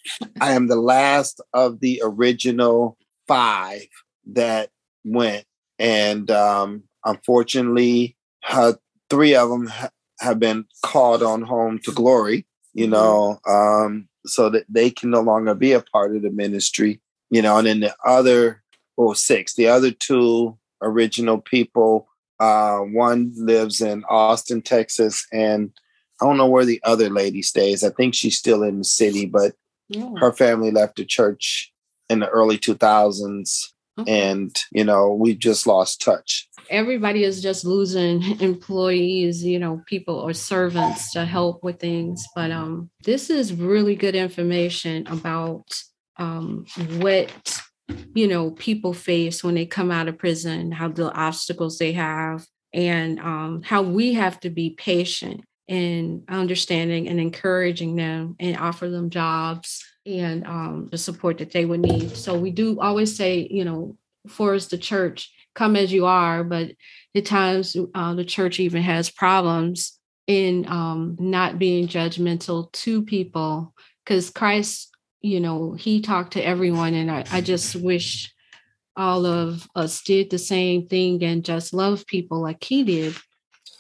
I 0.41 0.55
am 0.55 0.67
the 0.67 0.75
last 0.75 1.41
of 1.55 1.79
the 1.79 2.03
original 2.05 2.99
five 3.29 3.87
that 4.33 4.71
went. 5.05 5.45
And 5.79 6.33
um, 6.33 6.83
unfortunately, 7.05 8.17
uh, 8.49 8.73
three 9.09 9.37
of 9.37 9.51
them 9.51 9.69
ha- 9.69 9.91
have 10.19 10.41
been 10.41 10.65
called 10.85 11.23
on 11.23 11.43
home 11.43 11.79
to 11.85 11.93
glory, 11.93 12.45
you 12.75 12.87
mm-hmm. 12.87 12.93
know, 12.93 13.39
um, 13.47 14.09
so 14.27 14.51
that 14.51 14.65
they 14.69 14.91
can 14.91 15.11
no 15.11 15.21
longer 15.21 15.55
be 15.55 15.71
a 15.71 15.81
part 15.81 16.17
of 16.17 16.23
the 16.23 16.31
ministry, 16.31 17.01
you 17.31 17.41
know, 17.41 17.59
and 17.59 17.69
then 17.69 17.79
the 17.79 17.95
other, 18.05 18.65
or 18.97 19.15
six, 19.15 19.55
the 19.55 19.69
other 19.69 19.93
two 19.93 20.59
original 20.83 21.41
people 21.41 22.09
uh, 22.43 22.81
one 22.81 23.33
lives 23.37 23.81
in 23.81 24.03
Austin, 24.09 24.63
Texas, 24.63 25.25
and 25.33 25.71
I 26.21 26.27
don't 26.27 26.37
know 26.37 26.49
where 26.49 26.65
the 26.65 26.81
other 26.83 27.09
lady 27.09 27.41
stays. 27.41 27.85
I 27.85 27.91
think 27.91 28.17
she's 28.17 28.37
still 28.37 28.65
in 28.65 28.79
the 28.79 28.85
city, 28.85 29.27
but 29.27 29.55
yeah. 29.89 30.11
her 30.19 30.33
family 30.33 30.73
left 30.73 30.97
the 30.97 31.05
church 31.05 31.73
in 32.09 32.19
the 32.19 32.29
early 32.29 32.59
2000s. 32.59 33.69
Okay. 33.97 34.31
And, 34.31 34.57
you 34.73 34.83
know, 34.83 35.13
we 35.13 35.37
just 35.37 35.69
lost 35.69 36.01
touch. 36.01 36.49
Everybody 36.69 37.23
is 37.23 37.43
just 37.43 37.65
losing 37.65 38.41
employees, 38.41 39.45
you 39.45 39.61
know, 39.61 39.81
people 39.87 40.17
or 40.17 40.33
servants 40.33 41.13
to 41.13 41.25
help 41.25 41.63
with 41.63 41.79
things. 41.79 42.27
But 42.35 42.51
um, 42.51 42.91
this 43.05 43.31
is 43.31 43.53
really 43.53 43.95
good 43.95 44.17
information 44.17 45.07
about 45.07 45.67
um, 46.17 46.67
what 46.99 47.61
you 48.15 48.29
know 48.29 48.51
people 48.53 48.93
face 48.93 49.43
when 49.43 49.55
they 49.55 49.67
come 49.67 49.91
out 49.91 50.09
of 50.09 50.19
prison 50.19 50.71
how 50.71 50.89
the 50.89 51.13
obstacles 51.13 51.79
they 51.79 51.93
have 51.93 52.47
and 52.73 53.19
um, 53.21 53.63
how 53.63 53.83
we 53.83 54.15
have 54.15 54.41
to 54.41 54.51
be 54.51 54.71
patient 54.71 55.43
and 55.69 56.25
understanding 56.29 57.09
and 57.09 57.21
encouraging 57.21 57.97
them 57.97 58.37
and 58.41 58.57
offer 58.57 58.89
them 58.89 59.11
jobs 59.11 59.85
and 60.05 60.47
um, 60.47 60.89
the 60.91 60.99
support 60.99 61.39
that 61.39 61.53
they 61.53 61.65
would 61.65 61.81
need. 61.81 62.17
So 62.17 62.37
we 62.37 62.51
do 62.51 62.81
always 62.81 63.15
say, 63.15 63.47
you 63.51 63.65
know, 63.65 63.97
for 64.29 64.55
us 64.55 64.67
the 64.67 64.79
church, 64.79 65.33
come 65.55 65.77
as 65.77 65.93
you 65.93 66.07
are, 66.07 66.43
but 66.45 66.73
at 67.15 67.27
times 67.27 67.77
uh, 67.95 68.15
the 68.15 68.25
church 68.25 68.59
even 68.59 68.83
has 68.83 69.11
problems 69.11 69.99
in 70.27 70.67
um, 70.69 71.17
not 71.19 71.59
being 71.59 71.89
judgmental 71.89 72.71
to 72.73 73.03
people 73.03 73.75
because 74.05 74.31
Christ, 74.31 74.92
you 75.23 75.41
know, 75.41 75.73
he 75.73 76.01
talked 76.01 76.35
to 76.35 76.45
everyone, 76.45 76.95
and 76.95 77.11
I, 77.11 77.25
I 77.31 77.41
just 77.41 77.77
wish 77.77 78.33
all 78.97 79.25
of 79.25 79.69
us 79.75 80.03
did 80.03 80.31
the 80.31 80.39
same 80.39 80.87
thing 80.87 81.23
and 81.23 81.45
just 81.45 81.73
love 81.73 82.07
people 82.07 82.43
like 82.43 82.63
he 82.63 82.85
did. 82.85 83.17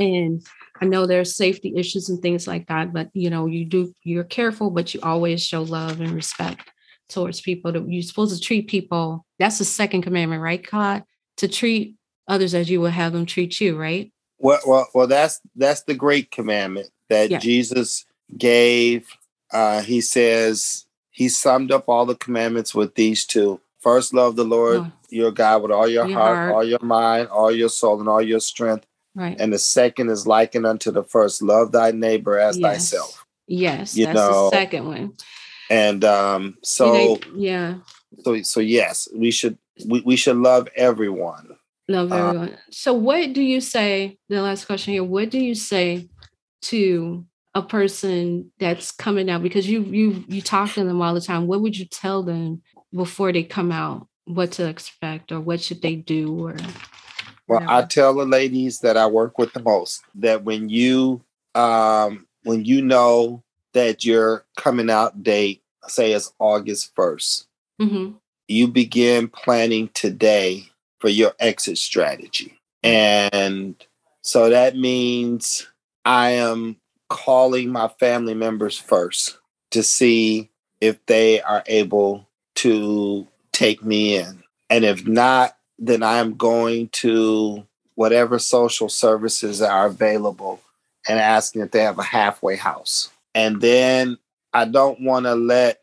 And 0.00 0.42
I 0.80 0.86
know 0.86 1.06
there's 1.06 1.36
safety 1.36 1.74
issues 1.76 2.08
and 2.08 2.22
things 2.22 2.46
like 2.46 2.66
that, 2.68 2.92
but 2.92 3.10
you 3.12 3.28
know, 3.28 3.46
you 3.46 3.64
do 3.64 3.92
you're 4.04 4.24
careful, 4.24 4.70
but 4.70 4.94
you 4.94 5.00
always 5.02 5.44
show 5.44 5.62
love 5.62 6.00
and 6.00 6.12
respect 6.12 6.70
towards 7.08 7.40
people. 7.40 7.72
That 7.72 7.88
you're 7.88 8.02
supposed 8.02 8.34
to 8.34 8.40
treat 8.40 8.68
people. 8.68 9.26
That's 9.38 9.58
the 9.58 9.64
second 9.64 10.02
commandment, 10.02 10.42
right, 10.42 10.64
God? 10.68 11.04
To 11.38 11.48
treat 11.48 11.96
others 12.28 12.54
as 12.54 12.70
you 12.70 12.80
would 12.80 12.92
have 12.92 13.12
them 13.12 13.26
treat 13.26 13.60
you, 13.60 13.78
right? 13.78 14.12
Well, 14.38 14.60
well, 14.66 14.88
well. 14.94 15.06
That's 15.06 15.40
that's 15.56 15.82
the 15.82 15.94
great 15.94 16.30
commandment 16.30 16.88
that 17.10 17.30
yeah. 17.30 17.38
Jesus 17.38 18.06
gave. 18.36 19.06
Uh, 19.52 19.82
he 19.82 20.00
says 20.00 20.86
he 21.12 21.28
summed 21.28 21.70
up 21.70 21.88
all 21.88 22.06
the 22.06 22.16
commandments 22.16 22.74
with 22.74 22.94
these 22.94 23.24
two. 23.24 23.60
First, 23.80 24.14
love 24.14 24.36
the 24.36 24.44
Lord 24.44 24.80
oh. 24.80 24.92
your 25.10 25.30
God 25.30 25.62
with 25.62 25.70
all 25.70 25.86
your, 25.86 26.06
your 26.06 26.18
heart, 26.18 26.36
heart, 26.36 26.52
all 26.52 26.64
your 26.64 26.82
mind, 26.82 27.28
all 27.28 27.52
your 27.52 27.68
soul, 27.68 28.00
and 28.00 28.08
all 28.08 28.22
your 28.22 28.40
strength. 28.40 28.86
Right. 29.14 29.38
And 29.38 29.52
the 29.52 29.58
second 29.58 30.08
is 30.08 30.26
likened 30.26 30.66
unto 30.66 30.90
the 30.90 31.02
first. 31.04 31.42
Love 31.42 31.72
thy 31.72 31.90
neighbor 31.90 32.38
as 32.38 32.58
yes. 32.58 32.90
thyself. 32.90 33.26
Yes, 33.46 33.96
you 33.96 34.06
that's 34.06 34.16
know, 34.16 34.50
the 34.50 34.56
second 34.56 34.86
one. 34.86 35.12
And 35.68 36.04
um, 36.04 36.56
so 36.62 37.18
yeah. 37.34 37.76
So 38.24 38.40
so 38.42 38.60
yes, 38.60 39.08
we 39.14 39.30
should 39.30 39.58
we, 39.86 40.00
we 40.00 40.16
should 40.16 40.36
love 40.36 40.68
everyone. 40.76 41.56
Love 41.88 42.12
uh, 42.12 42.16
everyone. 42.16 42.48
Uh, 42.50 42.56
so 42.70 42.94
what 42.94 43.32
do 43.32 43.42
you 43.42 43.60
say? 43.60 44.18
The 44.28 44.40
last 44.40 44.64
question 44.64 44.94
here. 44.94 45.04
What 45.04 45.30
do 45.30 45.38
you 45.38 45.54
say 45.54 46.08
to 46.62 47.26
a 47.54 47.62
person 47.62 48.50
that's 48.58 48.92
coming 48.92 49.28
out 49.28 49.42
because 49.42 49.68
you 49.68 49.82
you 49.82 50.24
you 50.28 50.40
talk 50.40 50.72
to 50.72 50.84
them 50.84 51.02
all 51.02 51.14
the 51.14 51.20
time? 51.20 51.46
What 51.46 51.60
would 51.60 51.76
you 51.76 51.84
tell 51.84 52.22
them 52.22 52.62
before 52.94 53.32
they 53.32 53.42
come 53.42 53.72
out? 53.72 54.06
What 54.24 54.52
to 54.52 54.68
expect 54.68 55.32
or 55.32 55.40
what 55.40 55.60
should 55.60 55.82
they 55.82 55.96
do 55.96 56.46
or 56.46 56.56
well, 57.48 57.64
I 57.68 57.82
tell 57.82 58.14
the 58.14 58.24
ladies 58.24 58.80
that 58.80 58.96
I 58.96 59.06
work 59.06 59.36
with 59.38 59.52
the 59.52 59.60
most 59.60 60.02
that 60.14 60.44
when 60.44 60.68
you 60.68 61.22
um 61.54 62.26
when 62.44 62.64
you 62.64 62.82
know 62.82 63.42
that 63.72 64.04
your 64.04 64.44
coming 64.56 64.90
out 64.90 65.22
date, 65.22 65.62
say 65.86 66.12
it's 66.12 66.32
August 66.38 66.94
1st, 66.94 67.46
mm-hmm. 67.80 68.12
you 68.48 68.68
begin 68.68 69.28
planning 69.28 69.88
today 69.94 70.68
for 70.98 71.08
your 71.08 71.32
exit 71.40 71.78
strategy. 71.78 72.58
And 72.82 73.74
so 74.22 74.50
that 74.50 74.76
means 74.76 75.66
I 76.04 76.30
am 76.30 76.76
calling 77.12 77.68
my 77.68 77.88
family 78.00 78.32
members 78.32 78.78
first 78.78 79.36
to 79.70 79.82
see 79.82 80.50
if 80.80 81.04
they 81.04 81.42
are 81.42 81.62
able 81.66 82.26
to 82.54 83.28
take 83.52 83.84
me 83.84 84.16
in. 84.16 84.42
And 84.70 84.82
if 84.82 85.06
not, 85.06 85.54
then 85.78 86.02
I'm 86.02 86.36
going 86.38 86.88
to 86.88 87.66
whatever 87.96 88.38
social 88.38 88.88
services 88.88 89.60
are 89.60 89.86
available 89.86 90.62
and 91.06 91.18
asking 91.18 91.60
if 91.60 91.70
they 91.70 91.82
have 91.82 91.98
a 91.98 92.02
halfway 92.02 92.56
house. 92.56 93.10
And 93.34 93.60
then 93.60 94.16
I 94.54 94.64
don't 94.64 95.02
want 95.02 95.26
to 95.26 95.34
let 95.34 95.80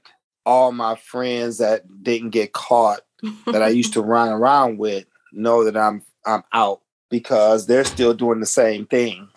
all 0.48 0.72
my 0.72 0.96
friends 0.96 1.60
that 1.60 2.04
didn't 2.04 2.32
get 2.32 2.54
caught 2.54 3.02
that 3.46 3.62
I 3.62 3.68
used 3.68 3.94
to 3.94 4.02
run 4.16 4.30
around 4.30 4.80
with 4.80 5.06
know 5.32 5.64
that 5.66 5.78
I'm 5.78 6.02
I'm 6.26 6.44
out 6.54 6.82
because 7.12 7.68
they're 7.68 7.86
still 7.86 8.16
doing 8.16 8.40
the 8.40 8.48
same 8.48 8.88
thing. 8.88 9.30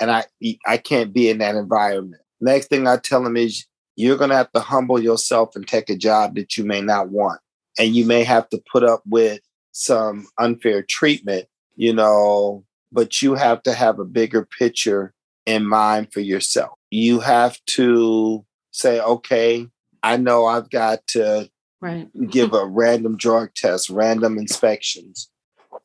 And 0.00 0.10
I 0.10 0.24
I 0.66 0.76
can't 0.76 1.12
be 1.12 1.30
in 1.30 1.38
that 1.38 1.54
environment. 1.54 2.22
Next 2.40 2.66
thing 2.66 2.86
I 2.86 2.96
tell 2.98 3.22
them 3.22 3.36
is 3.36 3.66
you're 3.96 4.18
going 4.18 4.30
to 4.30 4.36
have 4.36 4.52
to 4.52 4.60
humble 4.60 5.00
yourself 5.00 5.56
and 5.56 5.66
take 5.66 5.88
a 5.88 5.96
job 5.96 6.34
that 6.36 6.56
you 6.56 6.64
may 6.64 6.82
not 6.82 7.08
want. 7.08 7.40
And 7.78 7.94
you 7.94 8.04
may 8.06 8.24
have 8.24 8.48
to 8.50 8.62
put 8.70 8.84
up 8.84 9.02
with 9.06 9.40
some 9.72 10.26
unfair 10.38 10.82
treatment, 10.82 11.46
you 11.74 11.92
know, 11.92 12.64
but 12.92 13.20
you 13.20 13.34
have 13.34 13.62
to 13.64 13.72
have 13.72 13.98
a 13.98 14.04
bigger 14.04 14.46
picture 14.58 15.14
in 15.44 15.66
mind 15.66 16.12
for 16.12 16.20
yourself. 16.20 16.78
You 16.90 17.20
have 17.20 17.58
to 17.66 18.44
say, 18.70 19.00
okay, 19.00 19.66
I 20.02 20.16
know 20.16 20.46
I've 20.46 20.70
got 20.70 21.06
to 21.08 21.50
right. 21.80 22.08
give 22.30 22.52
a 22.52 22.66
random 22.66 23.16
drug 23.16 23.54
test, 23.54 23.90
random 23.90 24.38
inspections. 24.38 25.30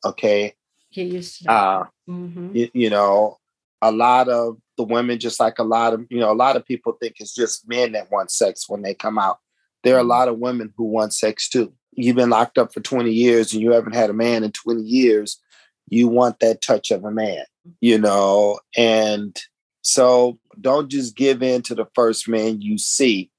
Okay. 0.04 0.54
Get 0.92 1.08
used 1.08 1.38
to 1.38 1.44
that. 1.44 1.52
Uh, 1.52 1.84
mm-hmm. 2.08 2.56
you, 2.56 2.70
you 2.74 2.90
know, 2.90 3.38
a 3.82 3.92
lot 3.92 4.28
of 4.28 4.56
the 4.78 4.84
women, 4.84 5.18
just 5.18 5.38
like 5.38 5.58
a 5.58 5.64
lot 5.64 5.92
of, 5.92 6.06
you 6.08 6.18
know, 6.18 6.32
a 6.32 6.34
lot 6.34 6.56
of 6.56 6.64
people 6.64 6.92
think 6.92 7.16
it's 7.18 7.34
just 7.34 7.68
men 7.68 7.92
that 7.92 8.10
want 8.10 8.30
sex 8.30 8.68
when 8.68 8.82
they 8.82 8.94
come 8.94 9.18
out. 9.18 9.38
There 9.84 9.96
are 9.96 9.98
a 9.98 10.00
mm-hmm. 10.00 10.08
lot 10.08 10.28
of 10.28 10.38
women 10.38 10.72
who 10.76 10.84
want 10.84 11.12
sex 11.12 11.48
too 11.48 11.74
you've 11.92 12.16
been 12.16 12.30
locked 12.30 12.58
up 12.58 12.72
for 12.72 12.80
20 12.80 13.10
years 13.10 13.52
and 13.52 13.62
you 13.62 13.72
haven't 13.72 13.94
had 13.94 14.10
a 14.10 14.14
man 14.14 14.44
in 14.44 14.52
20 14.52 14.82
years, 14.82 15.40
you 15.88 16.08
want 16.08 16.40
that 16.40 16.62
touch 16.62 16.90
of 16.90 17.04
a 17.04 17.10
man, 17.10 17.44
you 17.80 17.98
know? 17.98 18.58
And 18.76 19.38
so 19.82 20.38
don't 20.60 20.88
just 20.88 21.16
give 21.16 21.42
in 21.42 21.62
to 21.62 21.74
the 21.74 21.86
first 21.94 22.28
man 22.28 22.60
you 22.60 22.78
see 22.78 23.30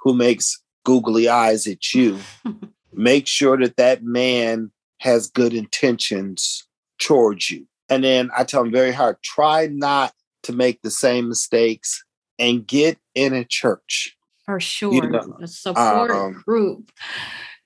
who 0.00 0.14
makes 0.14 0.62
googly 0.84 1.28
eyes 1.28 1.66
at 1.66 1.92
you. 1.92 2.18
Make 2.92 3.26
sure 3.26 3.56
that 3.58 3.76
that 3.76 4.02
man 4.02 4.72
has 4.98 5.30
good 5.30 5.54
intentions 5.54 6.66
towards 6.98 7.50
you. 7.50 7.66
And 7.90 8.04
then 8.04 8.30
I 8.36 8.44
tell 8.44 8.62
them 8.62 8.72
very 8.72 8.92
hard 8.92 9.16
try 9.22 9.66
not 9.66 10.12
to 10.44 10.52
make 10.52 10.82
the 10.82 10.90
same 10.90 11.28
mistakes 11.28 12.02
and 12.38 12.66
get 12.66 12.98
in 13.14 13.34
a 13.34 13.44
church. 13.44 14.16
For 14.46 14.60
sure. 14.60 14.94
You 14.94 15.08
know, 15.08 15.36
a 15.40 15.46
support 15.46 16.10
um, 16.10 16.42
group 16.44 16.90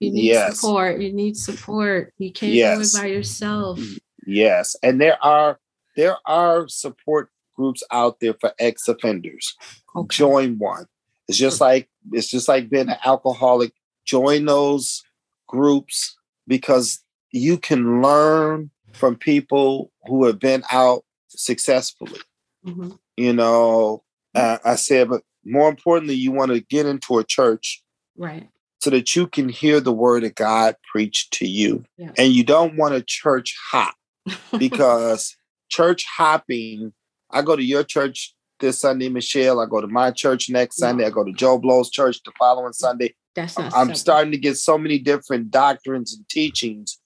you 0.00 0.12
need 0.12 0.24
yes. 0.24 0.60
support. 0.60 1.00
You 1.00 1.12
need 1.12 1.37
support. 1.37 2.12
You 2.18 2.32
can't 2.32 2.52
yes. 2.52 2.92
do 2.92 2.98
it 2.98 3.02
by 3.02 3.06
yourself. 3.08 3.80
Yes. 4.26 4.76
And 4.82 5.00
there 5.00 5.22
are 5.24 5.58
there 5.96 6.16
are 6.26 6.68
support 6.68 7.30
groups 7.54 7.82
out 7.92 8.20
there 8.20 8.34
for 8.34 8.52
ex-offenders. 8.58 9.54
Okay. 9.94 10.16
Join 10.16 10.58
one. 10.58 10.87
It's 11.28 11.38
just 11.38 11.60
like 11.60 11.88
it's 12.12 12.28
just 12.28 12.48
like 12.48 12.68
being 12.68 12.88
an 12.88 12.96
alcoholic. 13.04 13.72
Join 14.04 14.44
those 14.44 15.02
groups 15.46 16.16
because 16.46 17.02
you 17.30 17.56
can 17.56 18.02
learn 18.02 18.70
from 18.94 19.16
people 19.16 19.90
who 20.07 20.24
have 20.26 20.38
been 20.38 20.62
out 20.70 21.04
successfully. 21.28 22.20
Mm-hmm. 22.66 22.90
You 23.16 23.33
know, 23.33 24.02
uh, 24.35 24.59
I 24.64 24.76
said, 24.76 25.09
but 25.09 25.22
more 25.44 25.68
importantly, 25.68 26.14
you 26.14 26.33
want 26.33 26.52
to 26.52 26.61
get 26.61 26.87
into 26.87 27.18
a 27.18 27.24
church, 27.24 27.83
right? 28.16 28.48
so 28.80 28.90
that 28.90 29.14
you 29.14 29.26
can 29.26 29.48
hear 29.48 29.80
the 29.80 29.92
word 29.92 30.24
of 30.24 30.35
God 30.35 30.76
preached 30.92 31.33
to 31.35 31.46
you. 31.46 31.85
Yeah. 31.96 32.12
And 32.18 32.33
you 32.33 32.44
don't 32.44 32.76
want 32.76 32.94
a 32.94 33.02
church 33.02 33.57
hop 33.70 33.94
because 34.59 35.37
church 35.68 36.04
hopping, 36.16 36.92
I 37.30 37.42
go 37.42 37.57
to 37.57 37.62
your 37.64 37.85
church 37.85 38.35
this 38.61 38.80
Sunday, 38.80 39.09
Michelle. 39.09 39.61
I 39.61 39.66
go 39.66 39.80
to 39.80 39.87
my 39.87 40.11
church 40.11 40.48
next 40.48 40.80
no. 40.80 40.88
Sunday. 40.88 41.07
I 41.07 41.11
go 41.11 41.24
to 41.24 41.33
Joe 41.33 41.59
Blow's 41.59 41.90
church 41.90 42.20
the 42.24 42.33
following 42.38 42.72
Sunday. 42.72 43.14
That's 43.35 43.59
not 43.59 43.72
I'm 43.74 43.87
simple. 43.87 43.94
starting 43.96 44.33
to 44.33 44.38
get 44.38 44.57
so 44.57 44.78
many 44.78 44.98
different 44.98 45.50
doctrines 45.50 46.14
and 46.14 46.28
teachings 46.28 46.98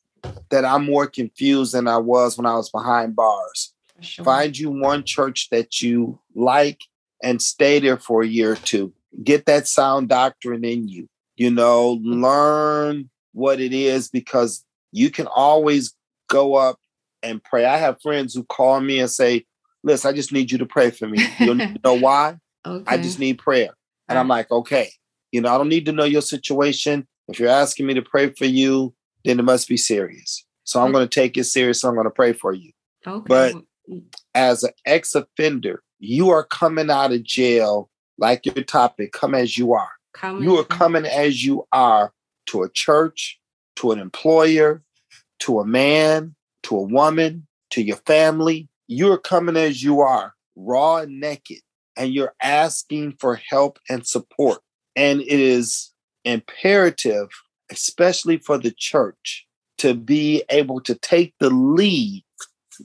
that 0.51 0.65
I'm 0.65 0.85
more 0.85 1.07
confused 1.07 1.75
than 1.75 1.89
I 1.89 1.99
was 1.99 2.37
when 2.37 2.47
I 2.47 2.55
was 2.55 2.71
behind 2.71 3.17
bars. 3.17 3.75
Sure. 4.01 4.25
Find 4.25 4.57
you 4.57 4.71
one 4.71 5.05
church 5.05 5.49
that 5.51 5.83
you 5.83 6.21
like 6.35 6.83
and 7.23 7.43
stay 7.43 7.81
there 7.81 7.99
for 7.99 8.23
a 8.23 8.27
year 8.27 8.53
or 8.53 8.57
two. 8.57 8.93
Get 9.25 9.47
that 9.47 9.67
sound 9.67 10.09
doctrine 10.09 10.65
in 10.65 10.89
you 10.89 11.09
you 11.39 11.51
know, 11.51 12.01
learn 12.03 13.09
what 13.33 13.61
it 13.61 13.73
is 13.73 14.09
because 14.09 14.65
you 14.93 15.09
can 15.09 15.27
always 15.29 15.95
go 16.29 16.57
up 16.57 16.79
and 17.23 17.43
pray. 17.43 17.65
I 17.65 17.79
have 17.79 18.03
friends 18.03 18.35
who 18.35 18.45
call 18.45 18.81
me 18.81 18.99
and 18.99 19.11
say, 19.11 19.47
Listen, 19.85 20.11
I 20.11 20.13
just 20.13 20.33
need 20.33 20.51
you 20.51 20.59
to 20.59 20.67
pray 20.67 20.91
for 20.91 21.07
me. 21.07 21.25
You 21.39 21.55
know 21.55 21.95
why? 22.01 22.37
Okay. 22.67 22.85
I 22.87 22.99
just 22.99 23.21
need 23.21 23.39
prayer. 23.39 23.71
And 24.09 24.19
I'm 24.19 24.27
like, 24.27 24.51
okay, 24.51 24.91
you 25.31 25.41
know, 25.41 25.55
I 25.55 25.57
don't 25.57 25.69
need 25.69 25.87
to 25.87 25.93
know 25.93 26.05
your 26.05 26.21
situation. 26.21 27.07
If 27.29 27.39
you're 27.39 27.49
asking 27.49 27.87
me 27.87 27.95
to 27.95 28.03
pray 28.03 28.31
for 28.31 28.45
you, 28.45 28.93
then 29.25 29.39
it 29.39 29.45
must 29.45 29.69
be 29.69 29.77
serious. 29.77 30.45
So 30.65 30.81
I'm 30.81 30.93
going 30.93 31.09
to 31.09 31.15
take 31.15 31.37
it 31.37 31.45
serious. 31.45 31.81
So 31.81 31.89
I'm 31.89 31.95
going 31.95 32.05
to 32.05 32.11
pray 32.11 32.33
for 32.33 32.53
you. 32.53 32.73
Okay. 33.07 33.25
But 33.27 33.55
as 34.35 34.65
an 34.65 34.73
ex 34.85 35.15
offender, 35.15 35.83
you 35.99 36.31
are 36.31 36.45
coming 36.45 36.91
out 36.91 37.13
of 37.13 37.23
jail 37.23 37.89
like 38.19 38.45
your 38.45 38.65
topic, 38.65 39.13
come 39.13 39.35
as 39.35 39.57
you 39.57 39.73
are. 39.73 39.91
You 40.41 40.59
are 40.59 40.65
coming 40.65 41.07
as 41.07 41.45
you 41.45 41.67
are 41.73 42.13
to 42.47 42.63
a 42.63 42.69
church, 42.69 43.41
to 43.77 43.93
an 43.93 44.01
employer, 44.01 44.83
to 45.41 45.61
a 45.61 45.65
man, 45.65 46.35
to 46.65 46.77
a 46.77 46.83
woman, 46.83 47.47
to 47.71 47.83
your 47.83 47.99
family. 47.99 48.69
You're 48.89 49.19
coming 49.19 49.57
as 49.57 49.83
you 49.83 50.01
are, 50.01 50.35
raw 50.57 50.97
and 50.97 51.21
naked, 51.21 51.61
and 51.97 52.13
you're 52.13 52.35
asking 52.43 53.17
for 53.21 53.41
help 53.49 53.79
and 53.89 54.07
support. 54.07 54.61
And 54.97 55.21
it 55.21 55.29
is 55.29 55.93
imperative, 56.25 57.29
especially 57.71 58.39
for 58.39 58.59
the 58.59 58.73
church, 58.77 59.47
to 59.79 59.95
be 59.95 60.43
able 60.51 60.81
to 60.83 60.95
take 60.95 61.35
the 61.39 61.51
lead. 61.51 62.25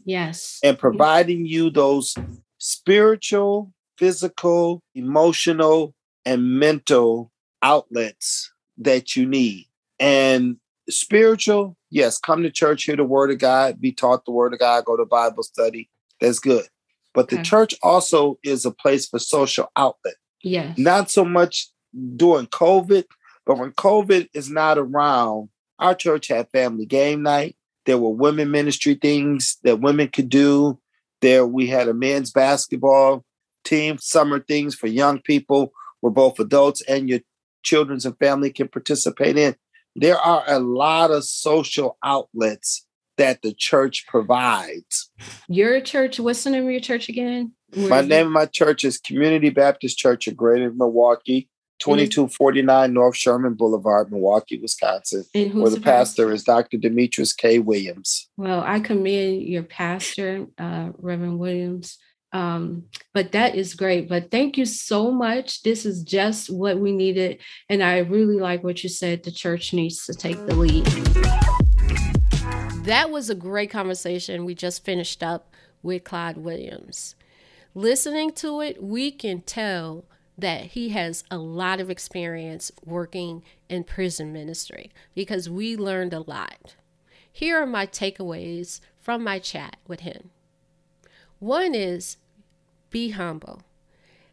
Yes. 0.06 0.60
And 0.63 0.78
providing 0.78 1.46
you 1.46 1.69
those 1.69 2.15
spiritual, 2.58 3.72
physical, 3.98 4.82
emotional, 4.96 5.93
and 6.26 6.60
mental 6.60 7.32
outlets 7.62 8.52
that 8.78 9.15
you 9.15 9.26
need. 9.26 9.67
And 10.00 10.58
spiritual, 10.89 11.78
yes, 11.89 12.17
come 12.17 12.43
to 12.43 12.52
church, 12.52 12.84
hear 12.84 12.96
the 12.96 13.04
word 13.04 13.32
of 13.32 13.39
God, 13.39 13.80
be 13.80 13.91
taught 13.91 14.26
the 14.26 14.32
word 14.32 14.54
of 14.54 14.60
God, 14.60 14.86
go 14.86 14.98
to 14.98 15.06
Bible 15.06 15.43
study. 15.43 15.89
That's 16.19 16.39
good. 16.39 16.65
But 17.13 17.30
the 17.30 17.36
okay. 17.36 17.43
church 17.43 17.76
also 17.84 18.39
is 18.43 18.65
a 18.65 18.72
place 18.72 19.08
for 19.08 19.19
social 19.19 19.72
outlet. 19.76 20.15
Yes. 20.41 20.78
Not 20.78 21.12
so 21.12 21.24
much 21.24 21.67
during 22.15 22.48
COVID, 22.48 23.06
but 23.45 23.58
when 23.58 23.71
COVID 23.71 24.29
is 24.34 24.49
not 24.49 24.77
around, 24.77 25.49
our 25.79 25.95
church 25.95 26.27
had 26.27 26.49
family 26.51 26.86
game 26.86 27.23
night. 27.23 27.56
There 27.86 27.97
were 27.97 28.10
women 28.10 28.51
ministry 28.51 28.95
things 28.95 29.58
that 29.63 29.82
women 29.82 30.08
could 30.08 30.29
do. 30.29 30.79
There 31.21 31.45
we 31.45 31.67
had 31.67 31.88
a 31.88 31.93
men's 31.93 32.32
basketball 32.32 33.25
team, 33.63 33.97
summer 33.97 34.39
things 34.39 34.75
for 34.75 34.88
young 34.88 35.19
people 35.19 35.73
where 36.01 36.12
both 36.12 36.39
adults 36.39 36.82
and 36.82 37.10
your 37.10 37.19
children's 37.63 38.06
and 38.06 38.17
family 38.17 38.51
can 38.51 38.67
participate 38.67 39.38
in. 39.38 39.56
There 39.95 40.17
are 40.17 40.43
a 40.47 40.60
lot 40.60 41.12
of 41.12 41.23
social 41.23 41.97
outlets 42.03 42.86
that 43.17 43.41
the 43.41 43.53
church 43.53 44.06
provides. 44.08 45.12
Your 45.47 45.79
church, 45.82 46.19
what's 46.19 46.43
the 46.43 46.49
name 46.49 46.65
of 46.65 46.71
your 46.71 46.79
church 46.79 47.10
again? 47.10 47.53
Where 47.73 47.88
my 47.88 48.01
name 48.01 48.27
of 48.27 48.34
my 48.34 48.45
church 48.45 48.84
is 48.84 48.97
Community 48.97 49.49
Baptist 49.49 49.97
Church 49.97 50.27
of 50.27 50.36
Greater 50.36 50.71
Milwaukee. 50.71 51.49
2249 51.80 52.94
North 52.94 53.16
Sherman 53.16 53.56
Boulevard, 53.56 54.12
Milwaukee, 54.12 54.60
Wisconsin, 54.60 55.26
where 55.34 55.50
the, 55.50 55.52
the 55.52 55.62
pastor, 55.64 55.82
pastor 55.82 56.32
is 56.32 56.44
Dr. 56.44 56.78
Demetrius 56.78 57.34
K. 57.34 57.60
Williams. 57.60 58.30
Well, 58.38 58.64
I 58.66 58.80
commend 58.80 59.44
your 59.44 59.64
pastor, 59.64 60.48
uh, 60.58 60.90
Reverend 60.98 61.40
Williams. 61.40 61.98
Um, 62.34 62.86
but 63.14 63.32
that 63.34 63.56
is 63.56 63.76
great. 63.76 64.10
But 64.10 64.32
thank 64.32 64.58
you 64.58 64.66
so 64.66 65.12
much. 65.12 65.62
This 65.62 65.86
is 65.86 66.04
just 66.04 66.50
what 66.50 66.80
we 66.80 66.92
needed. 66.92 67.40
And 67.70 67.84
I 67.84 68.00
really 68.00 68.40
like 68.40 68.64
what 68.64 68.84
you 68.84 68.90
said. 68.90 69.24
The 69.24 69.32
church 69.32 69.72
needs 69.72 70.06
to 70.08 70.14
take 70.16 70.44
the 70.48 70.56
lead. 70.56 70.86
That 72.86 73.12
was 73.12 73.30
a 73.30 73.36
great 73.36 73.70
conversation 73.70 74.46
we 74.46 74.56
just 74.56 74.84
finished 74.84 75.22
up 75.22 75.54
with 75.84 76.04
Claude 76.04 76.38
Williams. 76.38 77.16
Listening 77.76 78.32
to 78.34 78.62
it, 78.62 78.82
we 78.82 79.12
can 79.12 79.42
tell 79.42 80.06
that 80.38 80.67
he 80.67 80.89
has 80.89 81.24
a 81.30 81.38
lot 81.38 81.80
of 81.80 81.89
experience 81.89 82.72
working 82.84 83.43
in 83.69 83.84
prison 83.84 84.34
ministry 84.34 84.91
because 85.13 85.50
we 85.50 85.76
learned 85.78 86.13
a 86.13 86.22
lot. 86.22 86.76
Here 87.32 87.62
are 87.62 87.67
my 87.67 87.86
takeaways 87.88 88.80
from 89.00 89.24
my 89.24 89.39
chat 89.39 89.78
with 89.88 90.02
him. 90.02 90.30
One 91.39 91.76
is 91.76 92.17
be 92.89 93.10
humble. 93.10 93.63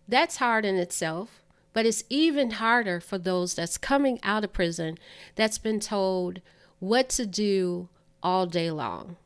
That's 0.07 0.37
hard 0.37 0.65
in 0.65 0.77
itself, 0.77 1.43
but 1.73 1.87
it's 1.87 2.05
even 2.09 2.53
harder 2.53 3.01
for 3.01 3.19
those 3.19 3.55
that's 3.55 3.79
coming 3.79 4.19
out 4.23 4.45
of 4.45 4.53
prison 4.53 4.99
that's 5.35 5.59
been 5.59 5.81
told 5.81 6.41
what 6.79 7.09
to 7.11 7.27
do 7.27 7.89
all 8.23 8.47
day 8.47 8.71
long. 8.71 9.17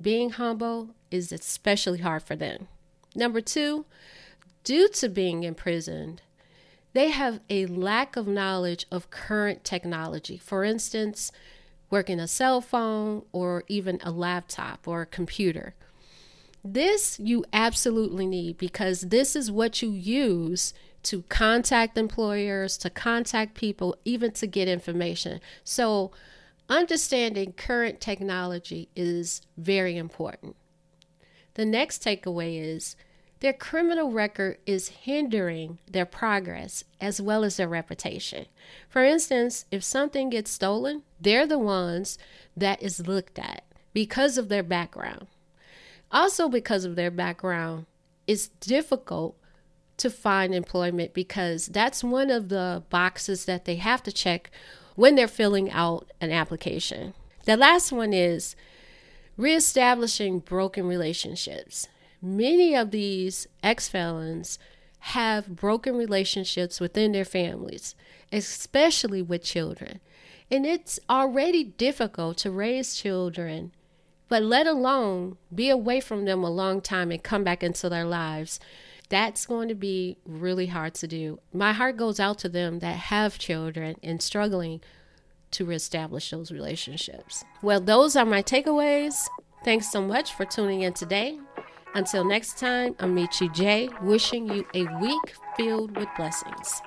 Being 0.00 0.30
humble 0.30 0.90
is 1.10 1.32
especially 1.32 1.98
hard 1.98 2.22
for 2.22 2.36
them. 2.36 2.68
Number 3.14 3.40
two, 3.40 3.86
due 4.66 4.88
to 4.88 5.08
being 5.08 5.44
imprisoned, 5.44 6.20
they 6.92 7.10
have 7.10 7.38
a 7.48 7.66
lack 7.66 8.16
of 8.16 8.26
knowledge 8.26 8.84
of 8.90 9.10
current 9.10 9.62
technology. 9.62 10.38
For 10.38 10.64
instance, 10.64 11.30
working 11.88 12.18
a 12.18 12.26
cell 12.26 12.60
phone 12.60 13.22
or 13.30 13.62
even 13.68 14.00
a 14.02 14.10
laptop 14.10 14.88
or 14.88 15.02
a 15.02 15.06
computer. 15.06 15.76
This 16.64 17.20
you 17.20 17.44
absolutely 17.52 18.26
need 18.26 18.58
because 18.58 19.02
this 19.02 19.36
is 19.36 19.52
what 19.52 19.82
you 19.82 19.90
use 19.90 20.74
to 21.04 21.22
contact 21.28 21.96
employers, 21.96 22.76
to 22.78 22.90
contact 22.90 23.54
people, 23.54 23.94
even 24.04 24.32
to 24.32 24.48
get 24.48 24.66
information. 24.66 25.40
So, 25.62 26.10
understanding 26.68 27.52
current 27.52 28.00
technology 28.00 28.88
is 28.96 29.42
very 29.56 29.96
important. 29.96 30.56
The 31.54 31.64
next 31.64 32.02
takeaway 32.02 32.60
is 32.60 32.96
their 33.40 33.52
criminal 33.52 34.10
record 34.10 34.58
is 34.66 34.88
hindering 34.88 35.78
their 35.90 36.06
progress 36.06 36.84
as 37.00 37.20
well 37.20 37.44
as 37.44 37.56
their 37.56 37.68
reputation. 37.68 38.46
For 38.88 39.04
instance, 39.04 39.66
if 39.70 39.84
something 39.84 40.30
gets 40.30 40.50
stolen, 40.50 41.02
they're 41.20 41.46
the 41.46 41.58
ones 41.58 42.18
that 42.56 42.82
is 42.82 43.06
looked 43.06 43.38
at 43.38 43.64
because 43.92 44.38
of 44.38 44.48
their 44.48 44.62
background. 44.62 45.26
Also, 46.10 46.48
because 46.48 46.84
of 46.84 46.96
their 46.96 47.10
background, 47.10 47.86
it's 48.26 48.48
difficult 48.48 49.36
to 49.98 50.10
find 50.10 50.54
employment 50.54 51.14
because 51.14 51.66
that's 51.66 52.04
one 52.04 52.30
of 52.30 52.48
the 52.48 52.82
boxes 52.90 53.44
that 53.44 53.64
they 53.64 53.76
have 53.76 54.02
to 54.02 54.12
check 54.12 54.50
when 54.94 55.14
they're 55.14 55.28
filling 55.28 55.70
out 55.70 56.10
an 56.20 56.30
application. 56.30 57.14
The 57.44 57.56
last 57.56 57.92
one 57.92 58.12
is 58.12 58.56
reestablishing 59.36 60.40
broken 60.40 60.86
relationships. 60.86 61.88
Many 62.20 62.74
of 62.74 62.90
these 62.90 63.46
ex 63.62 63.88
felons 63.88 64.58
have 65.00 65.54
broken 65.54 65.96
relationships 65.96 66.80
within 66.80 67.12
their 67.12 67.24
families, 67.24 67.94
especially 68.32 69.22
with 69.22 69.44
children. 69.44 70.00
And 70.50 70.66
it's 70.66 70.98
already 71.08 71.64
difficult 71.64 72.38
to 72.38 72.50
raise 72.50 72.96
children, 72.96 73.72
but 74.28 74.42
let 74.42 74.66
alone 74.66 75.36
be 75.54 75.70
away 75.70 76.00
from 76.00 76.24
them 76.24 76.42
a 76.42 76.50
long 76.50 76.80
time 76.80 77.10
and 77.10 77.22
come 77.22 77.44
back 77.44 77.62
into 77.62 77.88
their 77.88 78.04
lives. 78.04 78.58
That's 79.08 79.46
going 79.46 79.68
to 79.68 79.74
be 79.74 80.16
really 80.24 80.66
hard 80.66 80.94
to 80.94 81.06
do. 81.06 81.38
My 81.52 81.72
heart 81.72 81.96
goes 81.96 82.18
out 82.18 82.38
to 82.40 82.48
them 82.48 82.80
that 82.80 82.96
have 82.96 83.38
children 83.38 83.96
and 84.02 84.20
struggling 84.20 84.80
to 85.52 85.64
reestablish 85.64 86.30
those 86.30 86.50
relationships. 86.50 87.44
Well, 87.62 87.80
those 87.80 88.16
are 88.16 88.26
my 88.26 88.42
takeaways. 88.42 89.22
Thanks 89.64 89.90
so 89.90 90.02
much 90.02 90.34
for 90.34 90.44
tuning 90.44 90.82
in 90.82 90.92
today. 90.92 91.38
Until 91.96 92.26
next 92.26 92.58
time, 92.58 92.94
I'm 92.98 93.16
Michi 93.16 93.50
J, 93.54 93.88
wishing 94.02 94.46
you 94.52 94.66
a 94.74 94.84
week 95.00 95.34
filled 95.56 95.96
with 95.96 96.06
blessings. 96.14 96.82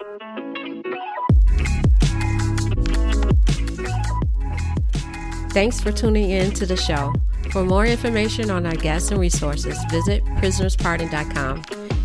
Thanks 5.51 5.79
for 5.79 5.91
tuning 5.91 6.29
in 6.29 6.51
to 6.51 6.67
the 6.67 6.77
show. 6.77 7.11
For 7.49 7.63
more 7.63 7.87
information 7.87 8.51
on 8.51 8.67
our 8.67 8.75
guests 8.75 9.09
and 9.09 9.19
resources, 9.19 9.83
visit 9.89 10.23
prisonerspardon.com. 10.25 11.63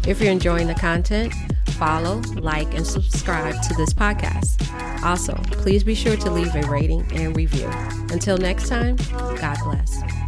If 0.09 0.23
you're 0.23 0.33
enjoying 0.33 0.69
the 0.69 0.75
content, 0.75 1.35
follow, 1.73 2.23
like, 2.37 2.73
and 2.73 2.87
subscribe 2.87 3.61
to 3.65 3.75
this 3.75 3.93
podcast. 3.93 4.67
Also, 5.05 5.35
please 5.53 5.85
be 5.85 5.95
sure 5.95 6.17
to 6.17 6.31
leave 6.31 6.55
a 6.55 6.63
rating 6.71 7.07
and 7.13 7.37
review. 7.37 7.69
Until 8.11 8.39
next 8.39 8.71
time, 8.71 8.97
God 9.13 9.59
bless. 9.63 10.24